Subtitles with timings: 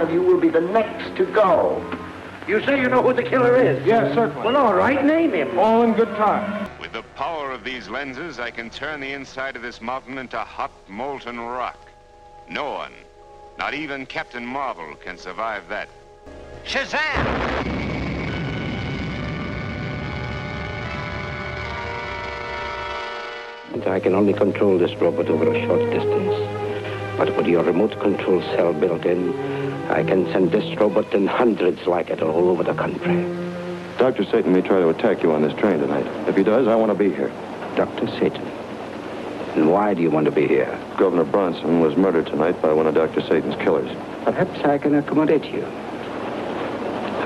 [0.00, 1.84] One of you will be the next to go.
[2.48, 3.84] You say you know who the killer is?
[3.84, 4.46] Yes, certainly.
[4.46, 5.58] Well, all right, name him.
[5.58, 6.70] All in good time.
[6.80, 10.38] With the power of these lenses, I can turn the inside of this mountain into
[10.38, 11.76] hot, molten rock.
[12.48, 12.92] No one,
[13.58, 15.90] not even Captain Marvel, can survive that.
[16.64, 16.96] Shazam!
[23.74, 26.60] And I can only control this robot over a short distance.
[27.18, 29.59] But with your remote control cell built in,
[29.90, 33.24] I can send this robot and hundreds like it all over the country.
[33.98, 34.24] Dr.
[34.24, 36.06] Satan may try to attack you on this train tonight.
[36.28, 37.32] If he does, I want to be here.
[37.74, 38.06] Dr.
[38.18, 38.46] Satan.
[39.56, 40.78] And why do you want to be here?
[40.96, 43.20] Governor Bronson was murdered tonight by one of Dr.
[43.20, 43.90] Satan's killers.
[44.24, 45.64] Perhaps I can accommodate you.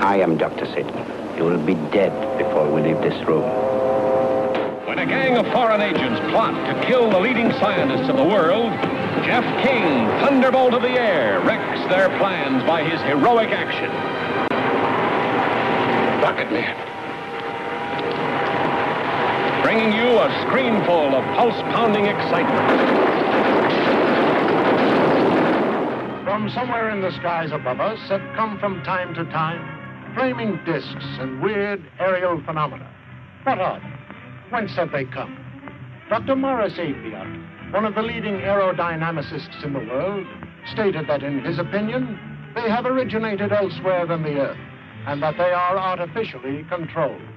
[0.01, 0.65] I am Dr.
[0.65, 0.97] Satan.
[1.37, 3.43] You will be dead before we leave this room.
[4.87, 8.71] When a gang of foreign agents plot to kill the leading scientists of the world,
[9.23, 13.89] Jeff King, thunderbolt of the air, wrecks their plans by his heroic action.
[16.21, 16.75] Rocket Man.
[19.63, 23.05] Bringing you a screenful of pulse-pounding excitement.
[26.23, 29.75] From somewhere in the skies above us have come from time to time
[30.15, 32.89] flaming discs and weird aerial phenomena.
[33.43, 33.85] What are they?
[34.49, 35.37] Whence have they come?
[36.09, 36.35] Dr.
[36.35, 37.45] Morris Apiot,
[37.75, 40.25] one of the leading aerodynamicists in the world,
[40.71, 42.17] stated that in his opinion,
[42.55, 44.57] they have originated elsewhere than the Earth,
[45.07, 47.34] and that they are artificially controlled.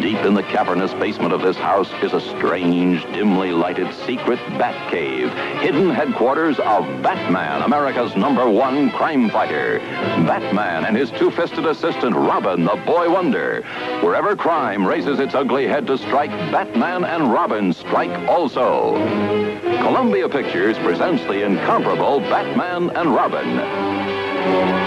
[0.00, 4.90] Deep in the cavernous basement of this house is a strange, dimly lighted secret bat
[4.90, 5.30] cave,
[5.60, 9.78] hidden headquarters of Batman, America's number one crime fighter.
[10.26, 13.62] Batman and his two-fisted assistant Robin, the boy wonder.
[14.02, 18.94] Wherever crime raises its ugly head to strike, Batman and Robin strike also.
[19.82, 24.83] Columbia Pictures presents the incomparable Batman and Robin.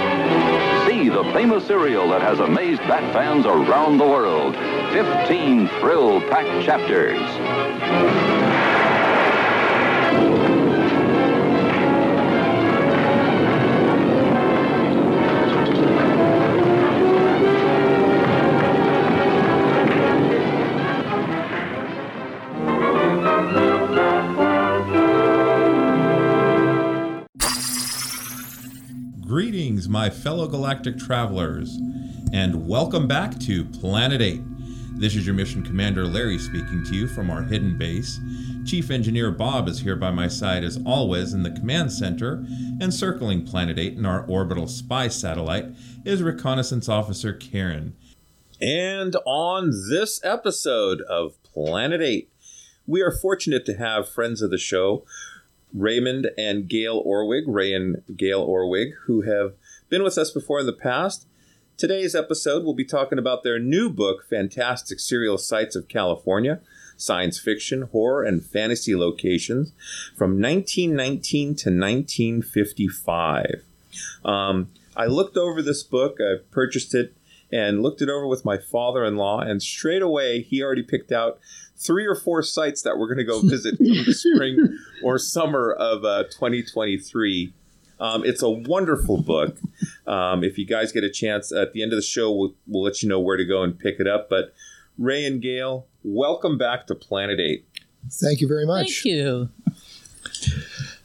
[1.17, 4.53] The famous serial that has amazed Bat fans around the world.
[4.93, 8.46] 15 thrill-packed chapters.
[29.97, 31.79] My fellow galactic travelers,
[32.31, 34.41] and welcome back to Planet 8.
[34.99, 38.19] This is your mission commander Larry speaking to you from our hidden base.
[38.63, 42.45] Chief Engineer Bob is here by my side as always in the command center,
[42.79, 45.65] and circling Planet 8 in our orbital spy satellite
[46.05, 47.95] is Reconnaissance Officer Karen.
[48.61, 52.29] And on this episode of Planet 8,
[52.85, 55.05] we are fortunate to have friends of the show,
[55.73, 59.53] Raymond and Gail Orwig, Ray and Gail Orwig, who have
[59.89, 61.27] been with us before in the past.
[61.77, 66.59] Today's episode, we'll be talking about their new book, Fantastic Serial Sites of California
[66.97, 69.71] Science Fiction, Horror, and Fantasy Locations
[70.15, 73.63] from 1919 to 1955.
[74.25, 77.15] Um, I looked over this book, I purchased it,
[77.51, 81.11] and looked it over with my father in law, and straight away he already picked
[81.11, 81.39] out
[81.77, 85.71] three or four sites that we're going to go visit in the spring or summer
[85.71, 87.53] of uh, 2023.
[87.99, 89.57] Um, it's a wonderful book.
[90.05, 92.83] Um, if you guys get a chance at the end of the show, we'll, we'll
[92.83, 94.29] let you know where to go and pick it up.
[94.29, 94.53] But
[94.97, 97.65] Ray and Gail, welcome back to Planet 8.
[98.11, 99.03] Thank you very much.
[99.03, 99.49] Thank you.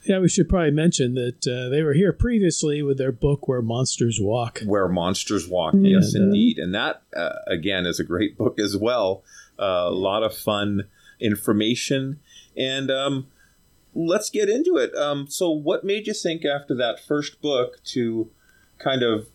[0.05, 3.61] Yeah, we should probably mention that uh, they were here previously with their book "Where
[3.61, 8.59] Monsters Walk." Where Monsters Walk, yes, indeed, and that uh, again is a great book
[8.59, 9.23] as well.
[9.57, 10.83] Uh, a lot of fun
[11.21, 12.19] information,
[12.57, 13.27] and um,
[13.93, 14.93] let's get into it.
[14.95, 18.29] Um, so, what made you think after that first book to
[18.79, 19.27] kind of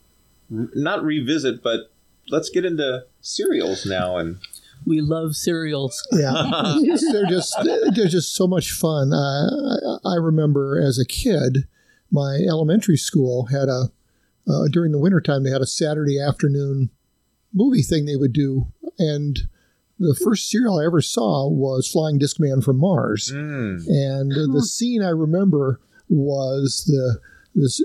[0.54, 1.90] r- not revisit, but
[2.28, 4.38] let's get into serials now and
[4.86, 6.06] We love cereals.
[6.12, 6.32] Yeah,
[7.12, 7.56] they're just
[7.94, 9.12] they're just so much fun.
[9.12, 11.66] Uh, I, I remember as a kid,
[12.10, 13.90] my elementary school had a
[14.48, 16.90] uh, during the wintertime they had a Saturday afternoon
[17.52, 18.66] movie thing they would do,
[18.98, 19.40] and
[19.98, 23.30] the first serial I ever saw was Flying Disc Man from Mars,
[23.86, 27.20] and the scene I remember was the
[27.54, 27.82] this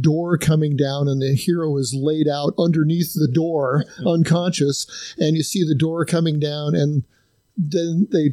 [0.00, 5.42] door coming down and the hero is laid out underneath the door unconscious and you
[5.42, 7.04] see the door coming down and
[7.56, 8.30] then they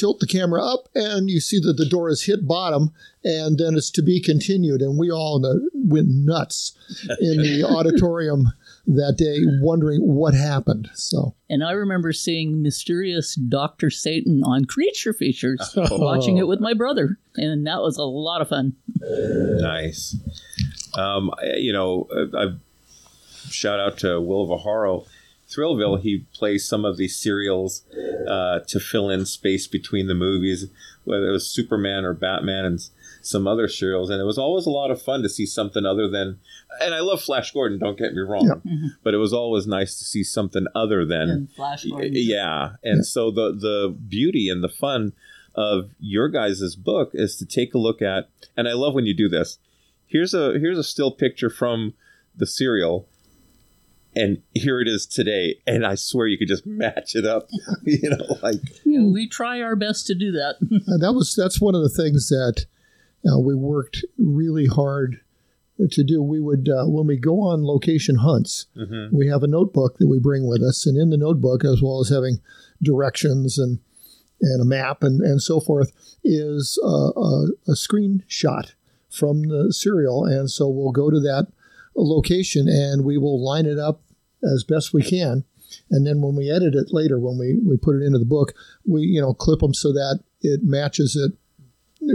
[0.00, 2.92] tilt the camera up and you see that the door has hit bottom
[3.22, 4.80] and then it's to be continued.
[4.80, 6.72] And we all uh, went nuts
[7.20, 8.52] in the auditorium
[8.86, 13.90] that day wondering what happened so And I remember seeing mysterious Dr.
[13.90, 15.98] Satan on Creature Features, Oh.
[15.98, 17.18] watching it with my brother.
[17.36, 18.74] And that was a lot of fun.
[19.00, 20.16] Nice.
[20.94, 22.46] Um, I- you know, uh, I
[23.48, 25.06] shout out to Will Viharo.
[25.48, 27.82] Thrillville, he plays some of these serials
[28.28, 30.66] uh, to fill in space between the movies,
[31.04, 32.90] whether it was Superman or Batman and s-
[33.22, 34.10] some other serials.
[34.10, 36.38] And it was always a lot of fun to see something other than.
[36.80, 38.62] And I love Flash Gordon, don't get me wrong.
[39.02, 41.28] But it was always nice to see something other than.
[41.30, 42.12] And Flash Gordon.
[42.14, 45.12] Yeah, and so the the beauty and the fun
[45.54, 49.14] of your guys' book is to take a look at, and I love when you
[49.14, 49.58] do this.
[50.06, 51.94] Here's a here's a still picture from
[52.36, 53.08] the serial,
[54.14, 57.48] and here it is today, and I swear you could just match it up.
[57.84, 60.56] You know, like Yeah, we try our best to do that.
[60.88, 62.66] Uh, that was that's one of the things that
[63.26, 65.20] uh, we worked really hard
[65.90, 66.22] to do.
[66.22, 69.12] We would uh, when we go on location hunts, Mhm.
[69.12, 72.00] we have a notebook that we bring with us, and in the notebook, as well
[72.00, 72.40] as having
[72.82, 73.78] directions and
[74.42, 75.92] and a map and, and so forth,
[76.24, 78.72] is uh, a, a screenshot
[79.10, 81.46] from the serial, and so we'll go to that
[81.96, 84.00] location and we will line it up
[84.42, 85.44] as best we can.
[85.90, 88.54] And then when we edit it later, when we, we put it into the book,
[88.86, 91.32] we you know clip them so that it matches it.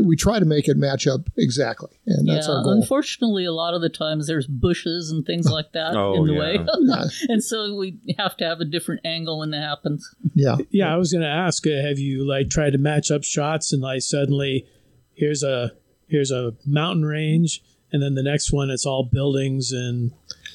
[0.04, 2.74] We try to make it match up exactly, and that's yeah, our goal.
[2.74, 6.34] unfortunately, a lot of the times there's bushes and things like that Oh, in the
[6.34, 6.40] yeah.
[6.40, 6.58] way.
[7.30, 10.14] And so we have to have a different angle when that happens.
[10.34, 10.58] Yeah.
[10.72, 13.72] Yeah, I was going to ask, uh, have you like tried to match up shots
[13.74, 14.66] and like suddenly
[15.14, 15.72] here's a
[16.08, 17.62] here's a mountain range
[17.92, 20.12] and then the next one it's all buildings and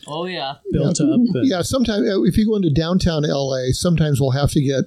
[0.09, 0.55] Oh, yeah.
[0.73, 1.07] built yeah.
[1.07, 1.13] up.
[1.15, 4.85] and- Yeah, sometimes if you go into downtown LA, sometimes we'll have to get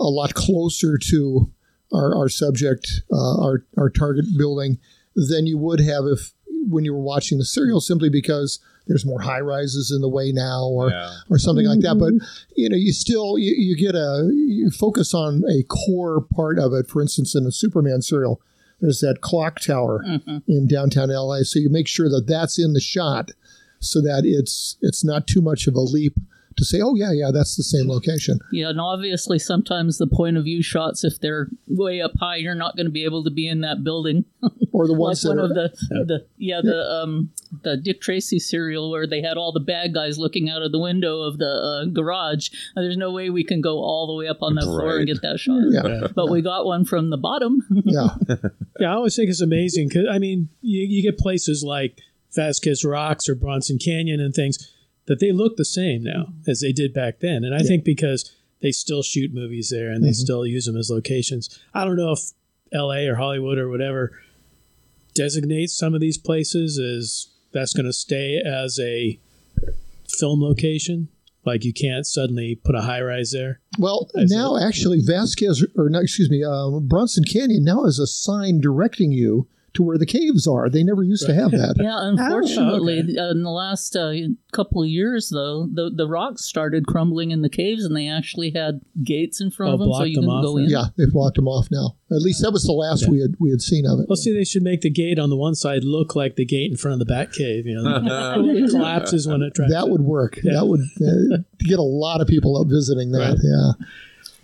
[0.00, 1.52] a lot closer to
[1.92, 4.78] our, our subject, uh, our our target building,
[5.14, 6.32] than you would have if
[6.68, 10.30] when you were watching the serial, simply because there's more high rises in the way
[10.32, 11.10] now, or Yeah.
[11.30, 11.96] or something like that.
[11.98, 12.12] But
[12.56, 16.72] you know, you still you, you get a you focus on a core part of
[16.72, 16.88] it.
[16.88, 18.40] For instance, in a Superman serial,
[18.80, 20.02] there's that clock tower
[20.48, 23.30] in downtown LA, so you make sure that that's in the shot,
[23.78, 26.16] so that it's it's not too much of a leap
[26.56, 28.38] to say, oh yeah, yeah, that's the same location.
[28.52, 32.54] Yeah, and obviously sometimes the point of view shots, if they're way up high, you're
[32.54, 34.24] not going to be able to be in that building.
[34.72, 37.30] Or the like ones one that of are, the, the yeah the um
[37.62, 40.78] the Dick Tracy serial where they had all the bad guys looking out of the
[40.78, 42.48] window of the uh, garage.
[42.76, 45.08] Uh, there's no way we can go all the way up on that floor and
[45.08, 45.60] get that shot.
[45.70, 46.06] Yeah.
[46.14, 47.66] But we got one from the bottom.
[47.84, 48.10] Yeah.
[48.78, 51.98] Yeah, I always think it's amazing because I mean, you, you get places like
[52.34, 54.72] Vasquez Rocks or Bronson Canyon and things
[55.06, 58.30] that they look the same now as they did back then, and I think because
[58.62, 60.14] they still shoot movies there and they Mhm.
[60.16, 61.48] still use them as locations.
[61.74, 62.20] I don't know if
[62.72, 63.06] L.A.
[63.08, 64.12] or Hollywood or whatever
[65.14, 69.18] designates some of these places as that's going to stay as a
[70.08, 71.08] film location.
[71.44, 73.60] Like you can't suddenly put a high rise there.
[73.78, 78.60] Well, now actually Vasquez or no, excuse me, um, Bronson Canyon now has a sign
[78.60, 80.68] directing you to where the caves are.
[80.68, 81.76] They never used to have that.
[81.80, 84.12] Yeah, unfortunately, uh, in the last uh,
[84.52, 88.50] couple of years, though, the the rocks started crumbling in the caves, and they actually
[88.50, 90.68] had gates in front Oh, of them, so you them couldn't off, go in.
[90.68, 91.96] Yeah, they've blocked them off now.
[92.10, 94.06] At least that was the last we had we had seen of it.
[94.08, 96.70] Well, see, they should make the gate on the one side look like the gate
[96.70, 97.66] in front of the Bat Cave.
[97.66, 99.70] You know, it collapses when it tries.
[99.70, 100.36] That would work.
[100.42, 103.38] That would uh, get a lot of people up visiting that.
[103.42, 103.86] Yeah.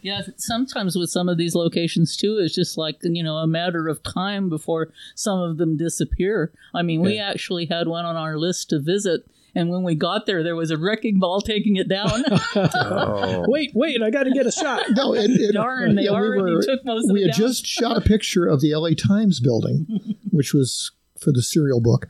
[0.06, 3.88] Yeah, sometimes with some of these locations too, it's just like you know a matter
[3.88, 6.52] of time before some of them disappear.
[6.74, 9.22] I mean, we actually had one on our list to visit,
[9.54, 12.22] and when we got there, there was a wrecking ball taking it down.
[12.54, 13.44] Oh.
[13.48, 14.00] Wait, wait!
[14.02, 14.84] I got to get a shot.
[14.90, 17.32] No, it, it, Darn, they yeah, we already were- took most of We it had
[17.40, 17.48] down.
[17.48, 19.86] just shot a picture of the LA Times building,
[20.30, 22.06] which was for the serial book.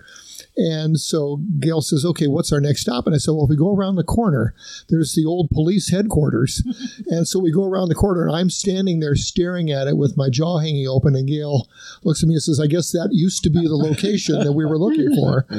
[0.56, 3.06] And so Gail says, okay, what's our next stop?
[3.06, 4.54] And I said, well, if we go around the corner,
[4.88, 6.62] there's the old police headquarters.
[7.06, 10.16] and so we go around the corner, and I'm standing there staring at it with
[10.16, 11.14] my jaw hanging open.
[11.14, 11.68] And Gail
[12.04, 14.64] looks at me and says, I guess that used to be the location that we
[14.64, 15.46] were looking for.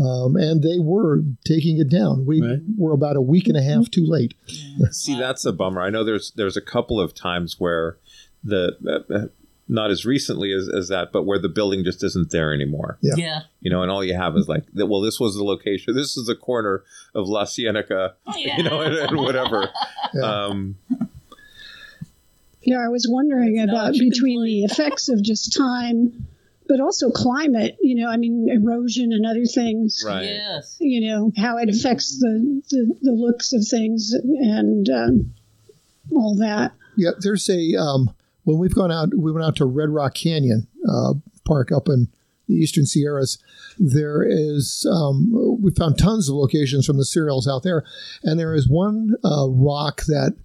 [0.00, 2.26] Um, and they were taking it down.
[2.26, 2.42] We
[2.76, 4.34] were about a week and a half too late.
[4.90, 5.80] See, that's a bummer.
[5.80, 7.98] I know there's there's a couple of times where
[8.42, 8.76] the
[9.10, 9.28] uh,
[9.68, 12.98] not as recently as, as that, but where the building just isn't there anymore.
[13.00, 13.14] Yeah.
[13.16, 13.40] Yeah.
[13.60, 15.94] You know, and all you have is like, well, this was the location.
[15.94, 16.82] This is the corner
[17.14, 19.70] of La Cienega, you know, and, and whatever.
[20.22, 20.76] Um,
[22.66, 26.26] Yeah, I was wondering about between the effects of just time,
[26.66, 27.76] but also climate.
[27.82, 30.02] You know, I mean, erosion and other things.
[30.06, 30.24] Right.
[30.24, 30.76] Yes.
[30.80, 35.34] You know how it affects the the, the looks of things and um,
[36.12, 36.72] all that.
[36.96, 38.14] Yeah, there's a um,
[38.44, 42.08] when we've gone out, we went out to Red Rock Canyon uh, Park up in
[42.48, 43.38] the Eastern Sierras.
[43.78, 47.84] There is um, we found tons of locations from the serials out there,
[48.22, 50.36] and there is one uh, rock that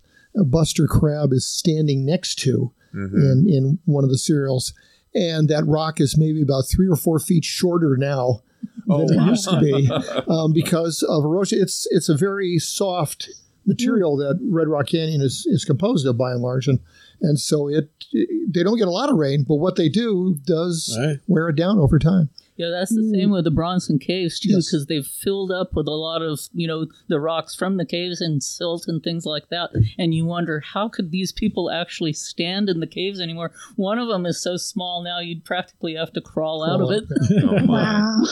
[0.46, 4.74] Buster Crabbe is standing next to in in one of the serials,
[5.14, 8.42] and that rock is maybe about three or four feet shorter now
[8.92, 9.28] Oh, than wow.
[9.28, 9.90] it used to be
[10.28, 11.60] um, because of erosion.
[11.62, 13.30] It's it's a very soft
[13.66, 16.80] material that Red Rock Canyon is, is composed of by and large, and
[17.22, 17.90] and so it
[18.48, 20.98] they don't get a lot of rain, but what they do does
[21.28, 22.30] wear it down over time.
[22.60, 25.92] Yeah, that's the same with the Bronson Caves too, because they've filled up with a
[25.92, 29.70] lot of you know the rocks from the caves and silt and things like that.
[29.98, 33.54] And you wonder how could these people actually stand in the caves anymore?
[33.78, 37.06] One of them is so small now you'd practically have to crawl out of it.
[37.66, 38.24] wow.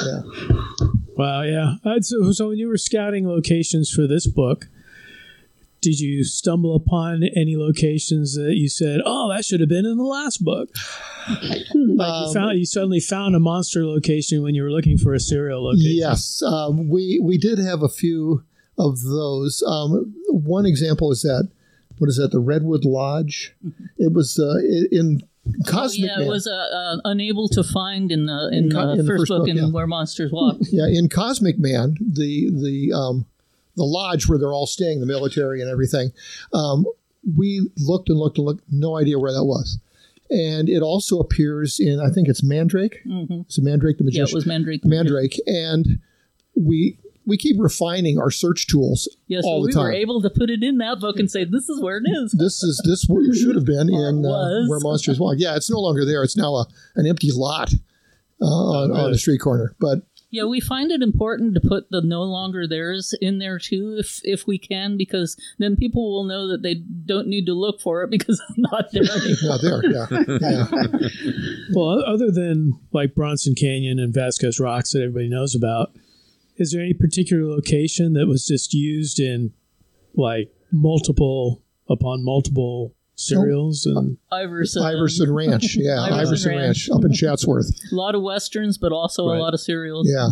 [1.16, 1.76] Wow, yeah.
[1.84, 4.66] Uh, so, so when you were scouting locations for this book,
[5.88, 9.98] did you stumble upon any locations that you said, "Oh, that should have been in
[9.98, 10.70] the last book"?
[11.44, 15.14] like you Um, found, you suddenly found a monster location when you were looking for
[15.14, 15.92] a serial location.
[15.96, 18.44] Yes, um, we we did have a few
[18.78, 19.64] of those.
[19.66, 21.48] Um, one example is that
[22.00, 22.32] what is that?
[22.32, 23.56] The Redwood Lodge.
[23.98, 24.56] It was uh,
[24.92, 25.22] in
[25.66, 26.28] Cosmic yeah, Man.
[26.28, 29.04] it was uh, uh, unable to find in the in, In co- the, in the
[29.06, 29.70] first first book, book, in yeah.
[29.70, 30.58] Where Monsters Walk.
[30.70, 33.26] yeah, in Cosmic Man, the the um,
[33.78, 36.12] the lodge where they're all staying, the military and everything.
[36.54, 36.86] Um,
[37.38, 39.80] we looked and looked and looked, no idea where that was.
[40.30, 43.02] And it also appears in, I think it's Mandrake.
[43.08, 43.46] Mhm.
[43.46, 44.26] It's Mandrake the Magician.
[44.28, 44.84] Yeah, it was Mandrake.
[44.84, 46.00] Mandrake, and
[46.56, 49.84] we we keep refining our search tools Yes, all the we time.
[49.84, 52.32] were able to put it in that book and say this is where it is.
[52.32, 55.36] this is this w- should have been in uh, where monsters walk.
[55.38, 56.24] Yeah, it's no longer there.
[56.24, 56.66] It's now a
[56.96, 57.74] an empty lot
[58.42, 59.76] uh, on, on the street corner.
[59.80, 60.04] But
[60.38, 64.22] Yeah, we find it important to put the no longer theirs in there too, if
[64.24, 68.04] if we can, because then people will know that they don't need to look for
[68.04, 69.40] it because it's not there anymore.
[69.42, 69.82] not there.
[69.92, 70.68] Yeah,
[71.02, 71.10] yeah.
[71.74, 75.96] Well, other than like Bronson Canyon and Vasquez Rocks that everybody knows about,
[76.58, 79.54] is there any particular location that was just used in
[80.14, 85.76] like multiple upon multiple serials and Iverson, Iverson Ranch.
[85.76, 86.88] Yeah, Iverson Iverson, Ranch.
[86.90, 86.90] Ranch.
[86.98, 87.70] up in Chatsworth.
[87.92, 89.38] a lot of westerns, but also Right.
[89.38, 90.08] a lot of serials.
[90.10, 90.28] Yeah.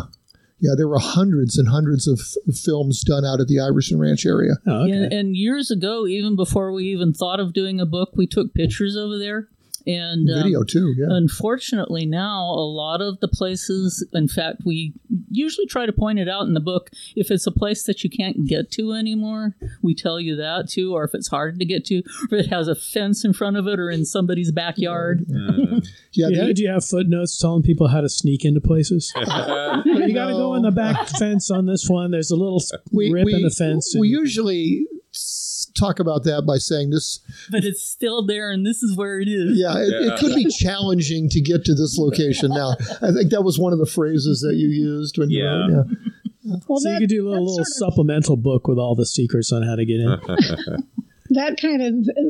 [0.61, 2.19] Yeah, there were hundreds and hundreds of
[2.55, 4.53] films done out at the Iverson Ranch area.
[4.65, 4.91] Oh, okay.
[4.93, 8.53] And, and years ago, even before we even thought of doing a book, we took
[8.53, 9.49] pictures over there.
[9.87, 11.07] And um, Video too, yeah.
[11.09, 14.93] Unfortunately, now a lot of the places, in fact, we
[15.29, 16.89] usually try to point it out in the book.
[17.15, 20.93] If it's a place that you can't get to anymore, we tell you that too.
[20.95, 21.99] Or if it's hard to get to,
[22.31, 25.25] or if it has a fence in front of it or in somebody's backyard.
[25.27, 29.13] Yeah, Yeah, that- do you have footnotes telling people how to sneak into places?
[29.17, 32.11] you got to go in the back fence on this one.
[32.11, 33.93] There's a little s- rip in the fence.
[33.97, 37.19] We and- usually s- talk about that by saying this.
[37.51, 39.57] But it's still there, and this is where it is.
[39.59, 42.49] Yeah, it, it could be challenging to get to this location.
[42.51, 45.49] Now, I think that was one of the phrases that you used when you Yeah.
[45.67, 45.69] wrote.
[45.87, 46.55] Yeah.
[46.67, 49.51] Well, so that, you could do a little, little supplemental book with all the secrets
[49.51, 50.09] on how to get in.
[51.31, 52.21] that kind of uh,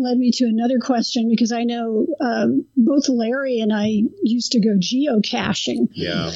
[0.00, 4.60] led me to another question because I know um, both Larry and I used to
[4.60, 5.88] go geocaching.
[5.92, 6.30] yeah.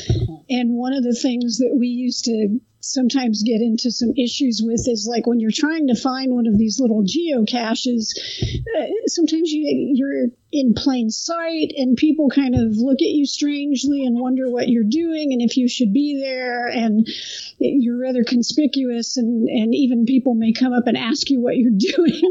[0.51, 2.59] And one of the things that we used to
[2.93, 6.59] sometimes get into some issues with is like when you're trying to find one of
[6.59, 8.13] these little geocaches,
[8.79, 14.05] uh, sometimes you, you're in plain sight and people kind of look at you strangely
[14.05, 16.67] and wonder what you're doing and if you should be there.
[16.69, 17.07] And
[17.59, 21.73] you're rather conspicuous, and, and even people may come up and ask you what you're
[21.77, 22.23] doing.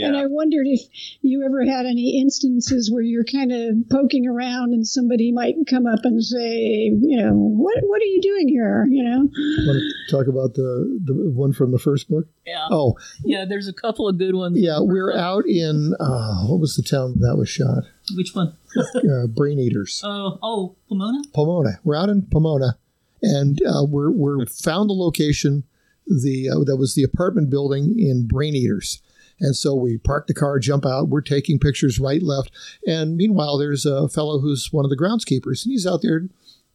[0.00, 0.80] And I wondered if
[1.20, 5.86] you ever had any instances where you're kind of poking around and somebody might come
[5.86, 8.86] up and say, you know, what what are you doing here?
[8.88, 9.18] You know.
[9.18, 12.26] Want to talk about the the one from the first book?
[12.46, 12.66] Yeah.
[12.70, 14.56] Oh, Yeah, there's a couple of good ones.
[14.58, 14.78] yeah.
[14.80, 17.84] We're out in uh, what was the town that was shot.
[18.14, 18.56] Which one?
[18.96, 20.02] uh, Brain Eaters.
[20.04, 21.22] Oh, oh, Pomona.
[21.34, 21.80] Pomona.
[21.84, 22.78] We're out in Pomona,
[23.22, 25.64] and uh, we're we're found the location.
[26.06, 29.02] The uh, that was the apartment building in Brain Eaters,
[29.40, 31.08] and so we park the car, jump out.
[31.08, 32.50] We're taking pictures right, left,
[32.86, 36.28] and meanwhile, there's a fellow who's one of the groundskeepers, and he's out there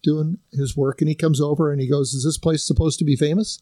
[0.03, 3.05] doing his work, and he comes over and he goes, "Is this place supposed to
[3.05, 3.59] be famous?"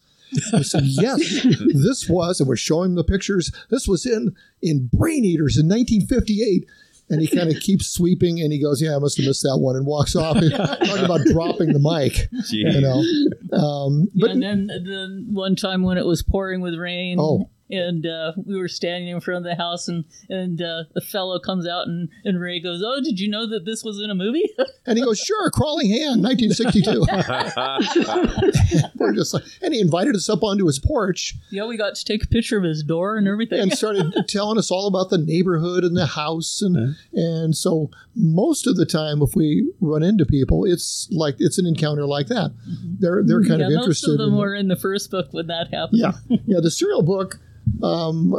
[0.54, 3.52] I said, "Yes, this was," and we're showing the pictures.
[3.70, 6.66] This was in in Brain Eaters in 1958.
[7.12, 9.58] And he kind of keeps sweeping, and he goes, "Yeah, I must have missed that
[9.58, 10.36] one," and walks off.
[10.50, 13.04] Talking about dropping the mic, you know.
[13.56, 17.18] Um, Yeah, and then the one time when it was pouring with rain.
[17.20, 17.50] Oh.
[17.72, 21.40] And uh, we were standing in front of the house, and and uh, a fellow
[21.40, 24.16] comes out, and, and Ray goes, "Oh, did you know that this was in a
[24.16, 24.50] movie?"
[24.86, 27.06] and he goes, "Sure, Crawling Hand, 1962."
[28.98, 32.06] we're just like, and he invited us up onto his porch yeah, we got to
[32.06, 33.60] take a picture of his door and everything.
[33.60, 38.68] and started telling us all about the neighborhood and the house, and and so most
[38.68, 42.52] of the time, if we run into people, it's like it's an encounter like that.
[43.00, 44.12] They're they're kind yeah, of most interested.
[44.12, 46.00] of them in, were in the first book when that happened.
[46.00, 46.14] Yeah,
[46.46, 46.60] yeah.
[46.62, 47.40] The serial book,
[47.84, 48.36] um,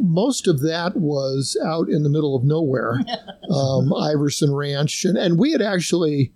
[0.00, 3.00] most of that was out in the middle of nowhere,
[3.50, 6.32] um, Iverson Ranch, and and we had actually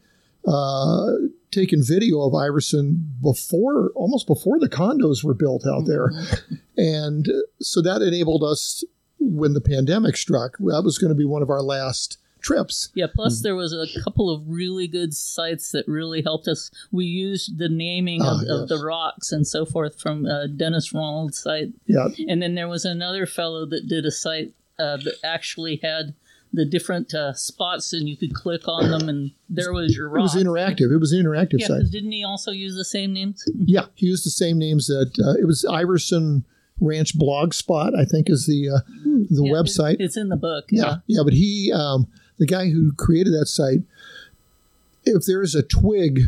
[0.46, 1.12] uh,
[1.50, 6.12] taken video of Iverson before, almost before the condos were built out there,
[6.76, 7.28] and
[7.60, 8.84] so that enabled us
[9.18, 10.56] when the pandemic struck.
[10.58, 12.90] That was going to be one of our last trips.
[12.94, 16.70] Yeah, plus there was a couple of really good sites that really helped us.
[16.92, 18.68] We used the naming Ah, of, of yes.
[18.68, 21.70] the rocks and so forth from uh, Dennis Ronald's site.
[21.86, 22.08] Yeah.
[22.28, 26.14] And then there was another fellow that did a site uh, that actually had
[26.52, 30.22] the different uh, spots and you could click on them and there was your It
[30.22, 30.92] was interactive.
[30.94, 31.80] It was an interactive yeah, site.
[31.80, 33.42] 'cause didn't he also use the same names?
[33.66, 36.44] Yeah, he used the same names that uh, it was Iverson
[36.80, 39.96] Ranch Blogspot, I think, is the uh, the Yeah, website.
[39.98, 40.66] it's in the book.
[40.70, 42.06] yeah, yeah, but he, um,
[42.38, 43.80] the guy who created that site,
[45.04, 46.20] if there is a twig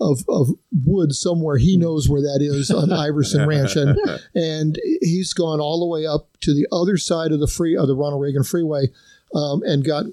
[0.00, 0.50] of of
[0.84, 3.98] wood somewhere, he knows where that is on Iverson Ranch, and
[4.34, 7.86] and he's gone all the way up to the other side of the free of
[7.86, 8.88] the Ronald Reagan Freeway,
[9.34, 10.06] um, and got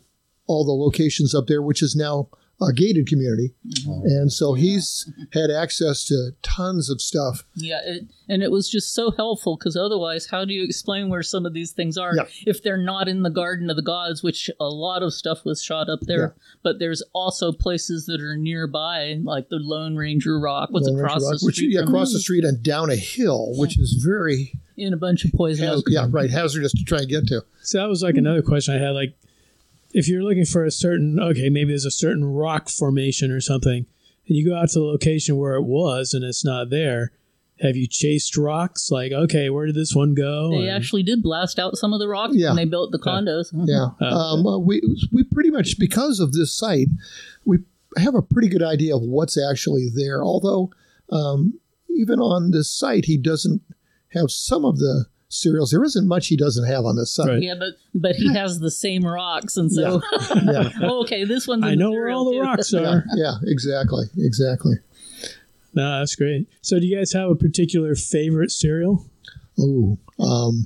[0.47, 2.29] all the locations up there, which is now
[2.61, 3.53] a gated community,
[3.87, 4.03] oh.
[4.05, 7.43] and so he's had access to tons of stuff.
[7.55, 11.23] Yeah, it, and it was just so helpful because otherwise, how do you explain where
[11.23, 12.23] some of these things are Yeah.
[12.45, 15.61] if they're not in the Garden of the Gods, which a lot of stuff was
[15.61, 16.35] shot up there?
[16.61, 21.05] But there's also places that are nearby, like the Lone Ranger Rock, what's Lone Ranger
[21.05, 23.77] across Rock, the which, street yeah, from across the street and down a hill, which
[23.77, 25.67] is very in a bunch of poison.
[25.67, 27.43] haz- yeah, right, hazardous to try and get to.
[27.61, 28.91] So that was like another question I had.
[28.91, 29.15] Like,
[29.93, 33.85] if you're looking for a certain, okay, maybe there's a certain rock formation or something,
[34.27, 37.11] and you go out to the location where it was and it's not there,
[37.61, 38.89] have you chased rocks?
[38.91, 40.49] Like, okay, where did this one go?
[40.51, 42.49] They And- actually did blast out some of the rocks Yeah.
[42.49, 43.51] when they built the condos.
[43.67, 46.87] Yeah, um, uh, we we pretty much because of this site,
[47.45, 47.59] we
[47.97, 50.23] have a pretty good idea of what's actually there.
[50.23, 50.71] Although
[51.09, 51.59] um,
[51.95, 53.61] even on this site, he doesn't
[54.09, 55.71] have some of the serials.
[55.71, 57.41] There isn't much he doesn't have on this site.
[57.41, 60.01] Yeah, but but he has the same rocks, and so
[60.35, 60.69] Yeah.
[60.83, 61.63] oh, okay, this one's.
[61.63, 62.41] I know where cereal all the too.
[62.41, 63.03] rocks Yeah, are.
[63.15, 64.75] yeah, exactly, exactly.
[65.75, 66.47] No, that's great.
[66.61, 69.05] So, do you guys have a particular favorite serial?
[69.59, 70.63] Oh, um,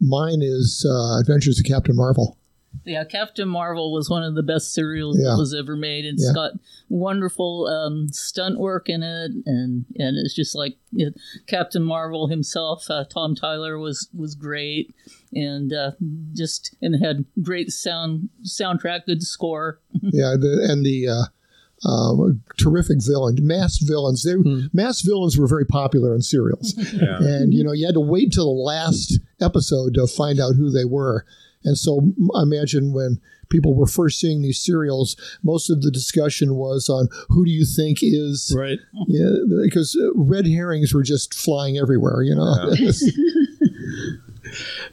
[0.00, 2.36] mine is uh, Adventures of Captain Marvel.
[2.84, 5.30] Yeah, Captain Marvel was one of the best serials Yeah.
[5.30, 6.04] that was ever made.
[6.04, 6.32] It's Yeah.
[6.34, 6.52] got
[6.88, 11.12] wonderful um, stunt work in it, and and it's just like you know,
[11.46, 12.90] Captain Marvel himself.
[12.90, 14.94] Uh, Tom Tyler was was great,
[15.32, 15.92] and uh,
[16.34, 19.78] just and had great sound soundtrack, good score.
[20.02, 24.22] yeah, the, and the uh, um, terrific villain, mass villains.
[24.24, 24.34] They
[24.72, 27.18] mass villains were very popular in serials, Yeah.
[27.18, 30.70] and you know you had to wait till the last episode to find out who
[30.70, 31.24] they were.
[31.64, 33.20] And so m- imagine when
[33.50, 37.64] people were first seeing these serials, most of the discussion was on who do you
[37.64, 38.78] think is right?
[39.08, 39.30] Yeah,
[39.64, 42.22] because uh, red herrings were just flying everywhere.
[42.22, 42.74] You know.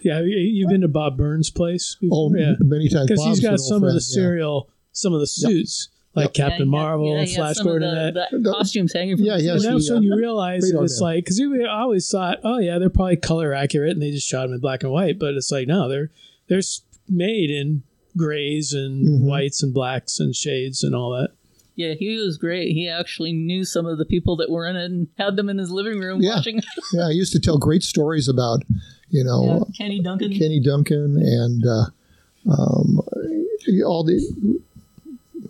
[0.02, 1.98] Yeah, have you- you've been to Bob Burns' place.
[2.12, 3.08] Oh, yeah, many times.
[3.08, 4.60] because Bob's he's an got old some of friend, the yeah.
[4.92, 7.90] some of the suits, like Captain Yeah, yeah, Marvel yeah, and yeah, Flash some Gordon.
[7.98, 8.44] and the, that.
[8.44, 9.76] the costumes hanging from Yeah, the he And ceiling.
[9.78, 11.10] that's when you realize it's Man.
[11.10, 14.44] like because I always thought, oh yeah, they're probably color accurate and they just shot
[14.44, 16.10] them in black and white, but it's like no, they're
[16.50, 16.62] they're
[17.08, 17.84] made in
[18.18, 19.28] grays and Mm-hmm.
[19.28, 21.30] whites and blacks and shades and all that.
[21.76, 22.74] Yeah, he was great.
[22.74, 25.58] He actually knew some of the people that were in it and had them in
[25.58, 26.36] his living room Yeah.
[26.36, 26.62] watching.
[26.94, 28.64] Yeah, I used to tell great stories about,
[29.10, 30.34] you know, Yeah, Kenny Duncan.
[30.34, 31.86] Kenny Duncan and uh,
[32.52, 33.00] um,
[33.86, 34.60] all the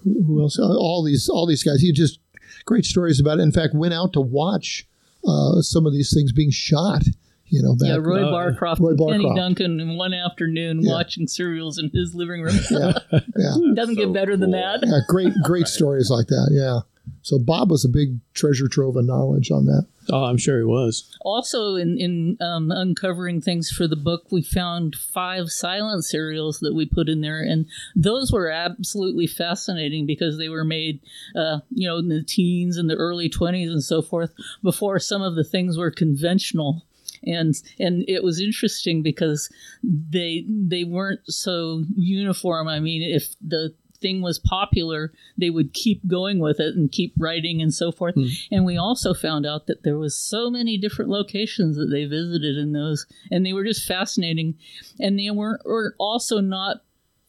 [0.03, 0.59] who else?
[0.59, 1.81] Uh, All these all these guys.
[1.81, 2.19] He just
[2.65, 3.43] great stories about it.
[3.43, 4.87] In fact, went out to watch
[5.27, 7.03] uh, some of these things being shot.
[7.49, 10.93] You know, back, yeah, Roy uh, Barcroft Roy and Kenny Duncan in one afternoon Yeah.
[10.93, 12.55] watching serials in his living room.
[12.69, 12.93] Yeah,
[13.35, 13.55] yeah.
[13.73, 14.81] Doesn't get better than that.
[14.85, 16.49] Yeah, great, great stories like that.
[16.51, 16.81] Yeah.
[17.21, 19.87] So Bob was a big treasure trove of knowledge on that.
[20.11, 21.15] Oh, I'm sure he was.
[21.21, 26.73] Also, in in um, uncovering things for the book, we found five silent serials that
[26.73, 30.99] we put in there, and those were absolutely fascinating because they were made,
[31.35, 34.33] uh, you know, in the teens and the early twenties and so forth,
[34.63, 36.83] before some of the things were conventional.
[37.25, 39.49] And and it was interesting because
[39.83, 42.67] they they weren't so uniform.
[42.67, 47.13] I mean, if the thing was popular, they would keep going with it and keep
[47.17, 48.15] writing and so forth.
[48.15, 48.27] Hmm.
[48.51, 52.57] And we also found out that there was so many different locations that they visited
[52.57, 54.55] in those, and they were just fascinating.
[54.99, 56.83] And they were, were also not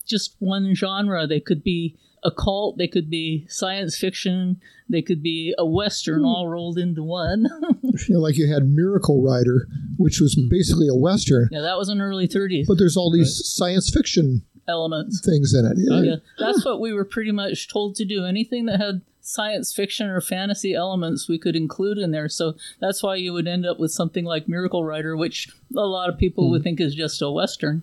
[0.07, 1.27] just one genre.
[1.27, 6.27] They could be occult, they could be science fiction, they could be a western, hmm.
[6.27, 7.47] all rolled into one.
[8.09, 10.49] You know, like you had Miracle Rider, which was hmm.
[10.49, 12.67] basically a western, yeah, that was in early 30s.
[12.67, 15.21] but there's all these science fiction elements.
[15.25, 15.77] things in it.
[15.91, 18.25] Oh, yeah, that's what we were pretty much told to do.
[18.25, 22.29] Anything that had science fiction or fantasy elements, we could include in there.
[22.29, 26.09] So that's why you would end up with something like Miracle Rider, which a lot
[26.09, 26.53] of people hmm.
[26.53, 27.83] would think is just a western.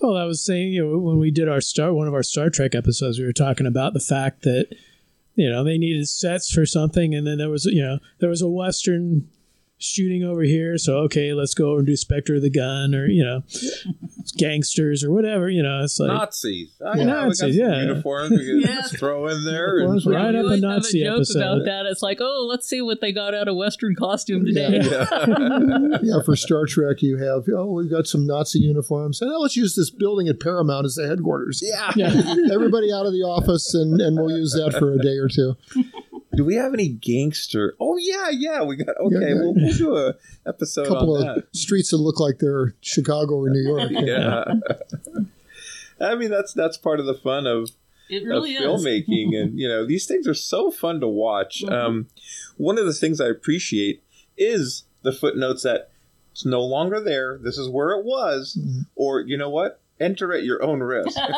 [0.00, 2.50] Well, I was saying, you know, when we did our Star, one of our Star
[2.50, 4.68] Trek episodes, we were talking about the fact that,
[5.34, 8.42] you know, they needed sets for something, and then there was, you know, there was
[8.42, 9.28] a Western
[9.80, 13.06] shooting over here, so okay, let's go over and do Spectre of the Gun, or
[13.06, 13.42] you know,
[14.36, 15.48] gangsters or whatever.
[15.48, 16.68] You know, it's like Nazis.
[16.84, 17.04] I Yeah.
[17.04, 17.80] know, we got Nazis, yeah.
[17.82, 18.82] uniforms we can Yeah.
[18.82, 19.78] throw in there.
[19.78, 21.38] And, Right up a Nazi have a joke episode.
[21.40, 21.86] about that.
[21.86, 24.80] It's like, oh, let's see what they got out of Western costume today.
[26.02, 29.56] yeah, for Star Trek, you have oh, we've got some Nazi uniforms, and oh, let's
[29.56, 31.62] use this building at Paramount as the headquarters.
[31.64, 31.92] Yeah,
[32.52, 35.56] everybody out of the office, and and we'll use that for a day or two.
[36.38, 37.74] Do we have any gangster?
[37.80, 38.62] Oh yeah, yeah.
[38.62, 39.16] We got okay.
[39.20, 39.34] Yeah, yeah.
[39.34, 40.14] We'll, we'll do a
[40.46, 41.56] episode A couple on of that.
[41.56, 43.90] streets that look like they're Chicago or New York.
[43.90, 44.44] yeah.
[46.00, 47.70] I mean that's that's part of the fun of
[48.08, 48.68] It really of is.
[48.84, 51.64] filmmaking, and you know these things are so fun to watch.
[51.66, 51.72] Mhm.
[51.72, 52.06] Um,
[52.56, 54.04] one of the things I appreciate
[54.36, 55.90] is the footnotes that
[56.30, 57.40] it's no longer there.
[57.42, 58.82] This is where it was, Mm-hmm.
[58.94, 61.18] or you know what, enter at your own risk.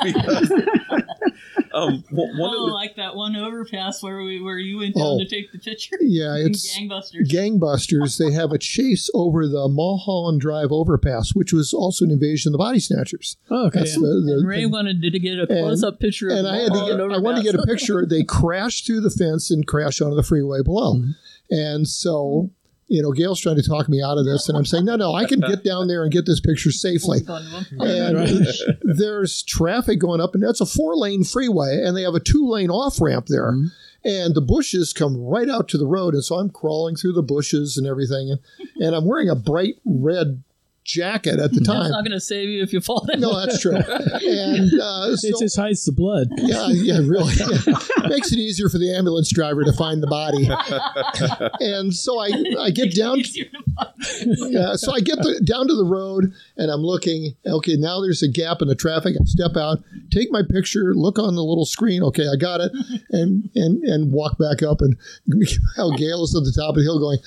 [1.73, 4.79] Because, um, w- one oh, of the like that one overpass where we where you
[4.79, 5.19] went down Oh.
[5.19, 5.97] to take the picture.
[6.01, 7.29] Yeah, it's gangbusters.
[7.29, 8.19] Gangbusters.
[8.19, 12.53] They have a chase over the Mulholland Drive overpass, which was also an invasion of
[12.53, 13.37] the Body Snatchers.
[13.51, 13.81] Oh, okay.
[13.81, 16.51] That's the- the- and Ray wanted to get a close up picture of and the
[16.51, 18.05] I had to Mulholland get, I wanted to get a picture.
[18.07, 20.95] They crashed through the fence and crashed onto the freeway below.
[20.95, 21.11] Mm-hmm.
[21.53, 22.51] And so,
[22.91, 25.15] you know, Gail's trying to talk me out of this, and I'm saying, no, no,
[25.15, 27.21] I can get down there and get this picture safely.
[27.79, 28.49] And
[28.83, 32.45] there's traffic going up, and that's a four lane freeway, and they have a two
[32.51, 33.53] lane off ramp there.
[33.53, 33.67] Mm-hmm.
[34.03, 36.15] And the bushes come right out to the road.
[36.15, 38.31] And so I'm crawling through the bushes and everything.
[38.31, 38.41] And,
[38.83, 40.43] and I'm wearing a bright red
[40.91, 41.91] jacket at the That's time.
[41.91, 43.21] not going to save you if you fall down.
[43.21, 43.77] No, that's true.
[44.21, 46.29] And uh, so, it just hides the blood.
[46.37, 47.33] yeah, yeah, really.
[47.35, 47.79] Yeah.
[48.09, 50.49] Makes it easier for the ambulance driver to find the body.
[51.61, 53.23] And so I, I get down.
[54.51, 57.35] Yeah, so I get the, down to the road and I'm looking.
[57.47, 59.17] Okay, now there's a gap in the traffic.
[59.19, 59.79] I step out,
[60.11, 62.03] take my picture, look on the little screen.
[62.03, 62.73] Okay, I got it,
[63.11, 64.81] and and and walk back up.
[64.81, 64.97] And
[65.77, 67.19] how Gail is at the top of the hill, going,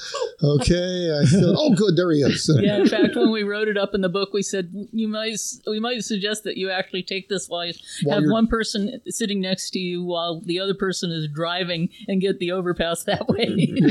[0.44, 3.78] "Okay, I said, oh, good, there he is." yeah, in fact, when we wrote it
[3.78, 5.38] up in the book, we said you might
[5.68, 9.40] we might suggest that you actually take this while you While have one person sitting
[9.40, 13.48] next to you while the other person is driving and get the overpass that way.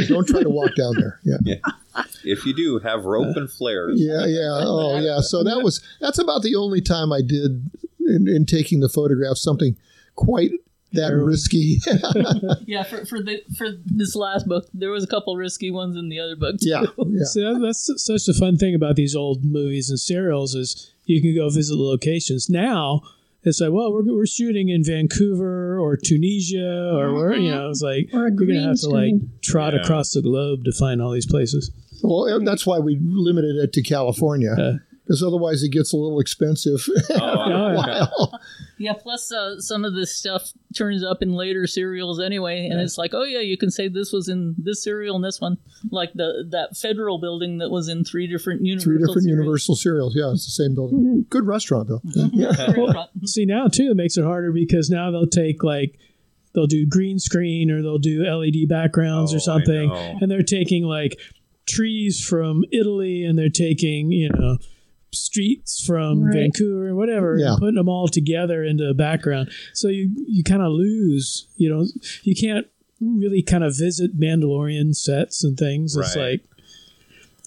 [0.08, 1.20] Don't try to walk down there.
[1.22, 1.36] Yeah.
[1.44, 2.02] yeah.
[2.24, 4.00] If you do, have rope and flares.
[4.00, 4.50] Yeah, yeah.
[4.50, 5.20] Oh, yeah.
[5.20, 7.70] So that was that's about the only time I did
[8.00, 9.76] in, in taking the photograph something
[10.16, 10.50] quite
[10.92, 11.78] that risky.
[12.66, 16.08] yeah, for, for the for this last book, there was a couple risky ones in
[16.08, 16.56] the other book.
[16.60, 16.68] Too.
[16.68, 16.84] Yeah,
[17.24, 21.20] See, that, that's such a fun thing about these old movies and serials is you
[21.20, 22.48] can go visit the locations.
[22.48, 23.02] Now
[23.44, 27.58] it's like, well, we're, we're shooting in Vancouver or Tunisia or where you uh-huh.
[27.58, 29.80] know, it's like Or a you're gonna have to like trot Yeah.
[29.80, 31.70] across the globe to find all these places.
[32.02, 34.74] well, and that's why we limited it to California uh,
[35.04, 36.86] because otherwise it gets a little expensive.
[37.10, 38.40] after a while.
[38.78, 42.98] Yeah, plus uh, some of this stuff turns up in later serials anyway, and it's
[42.98, 45.58] like, oh yeah, you can say this was in this serial and this one,
[45.90, 48.84] like the that federal building that was in three different Universal.
[48.84, 49.38] Three different serials.
[49.38, 50.16] Universal serials.
[50.16, 50.98] Yeah, it's the same building.
[50.98, 51.20] Mm-hmm.
[51.28, 52.00] Good restaurant though.
[52.00, 52.80] Mm-hmm.
[52.80, 53.26] Well, mm-hmm.
[53.26, 55.98] see now too, it makes it harder because now they'll take like
[56.54, 60.84] they'll do green screen or they'll do LED backgrounds Oh, or something, and they're taking
[60.84, 61.18] like
[61.66, 64.58] trees from Italy and they're taking you know
[65.12, 66.34] streets from Right.
[66.34, 67.52] Vancouver and whatever, Yeah.
[67.52, 69.50] and putting them all together into a background.
[69.74, 71.86] So you you kind of lose, you know,
[72.22, 72.66] you can't
[73.00, 75.96] really kind of visit Mandalorian sets and things.
[75.96, 76.40] It's like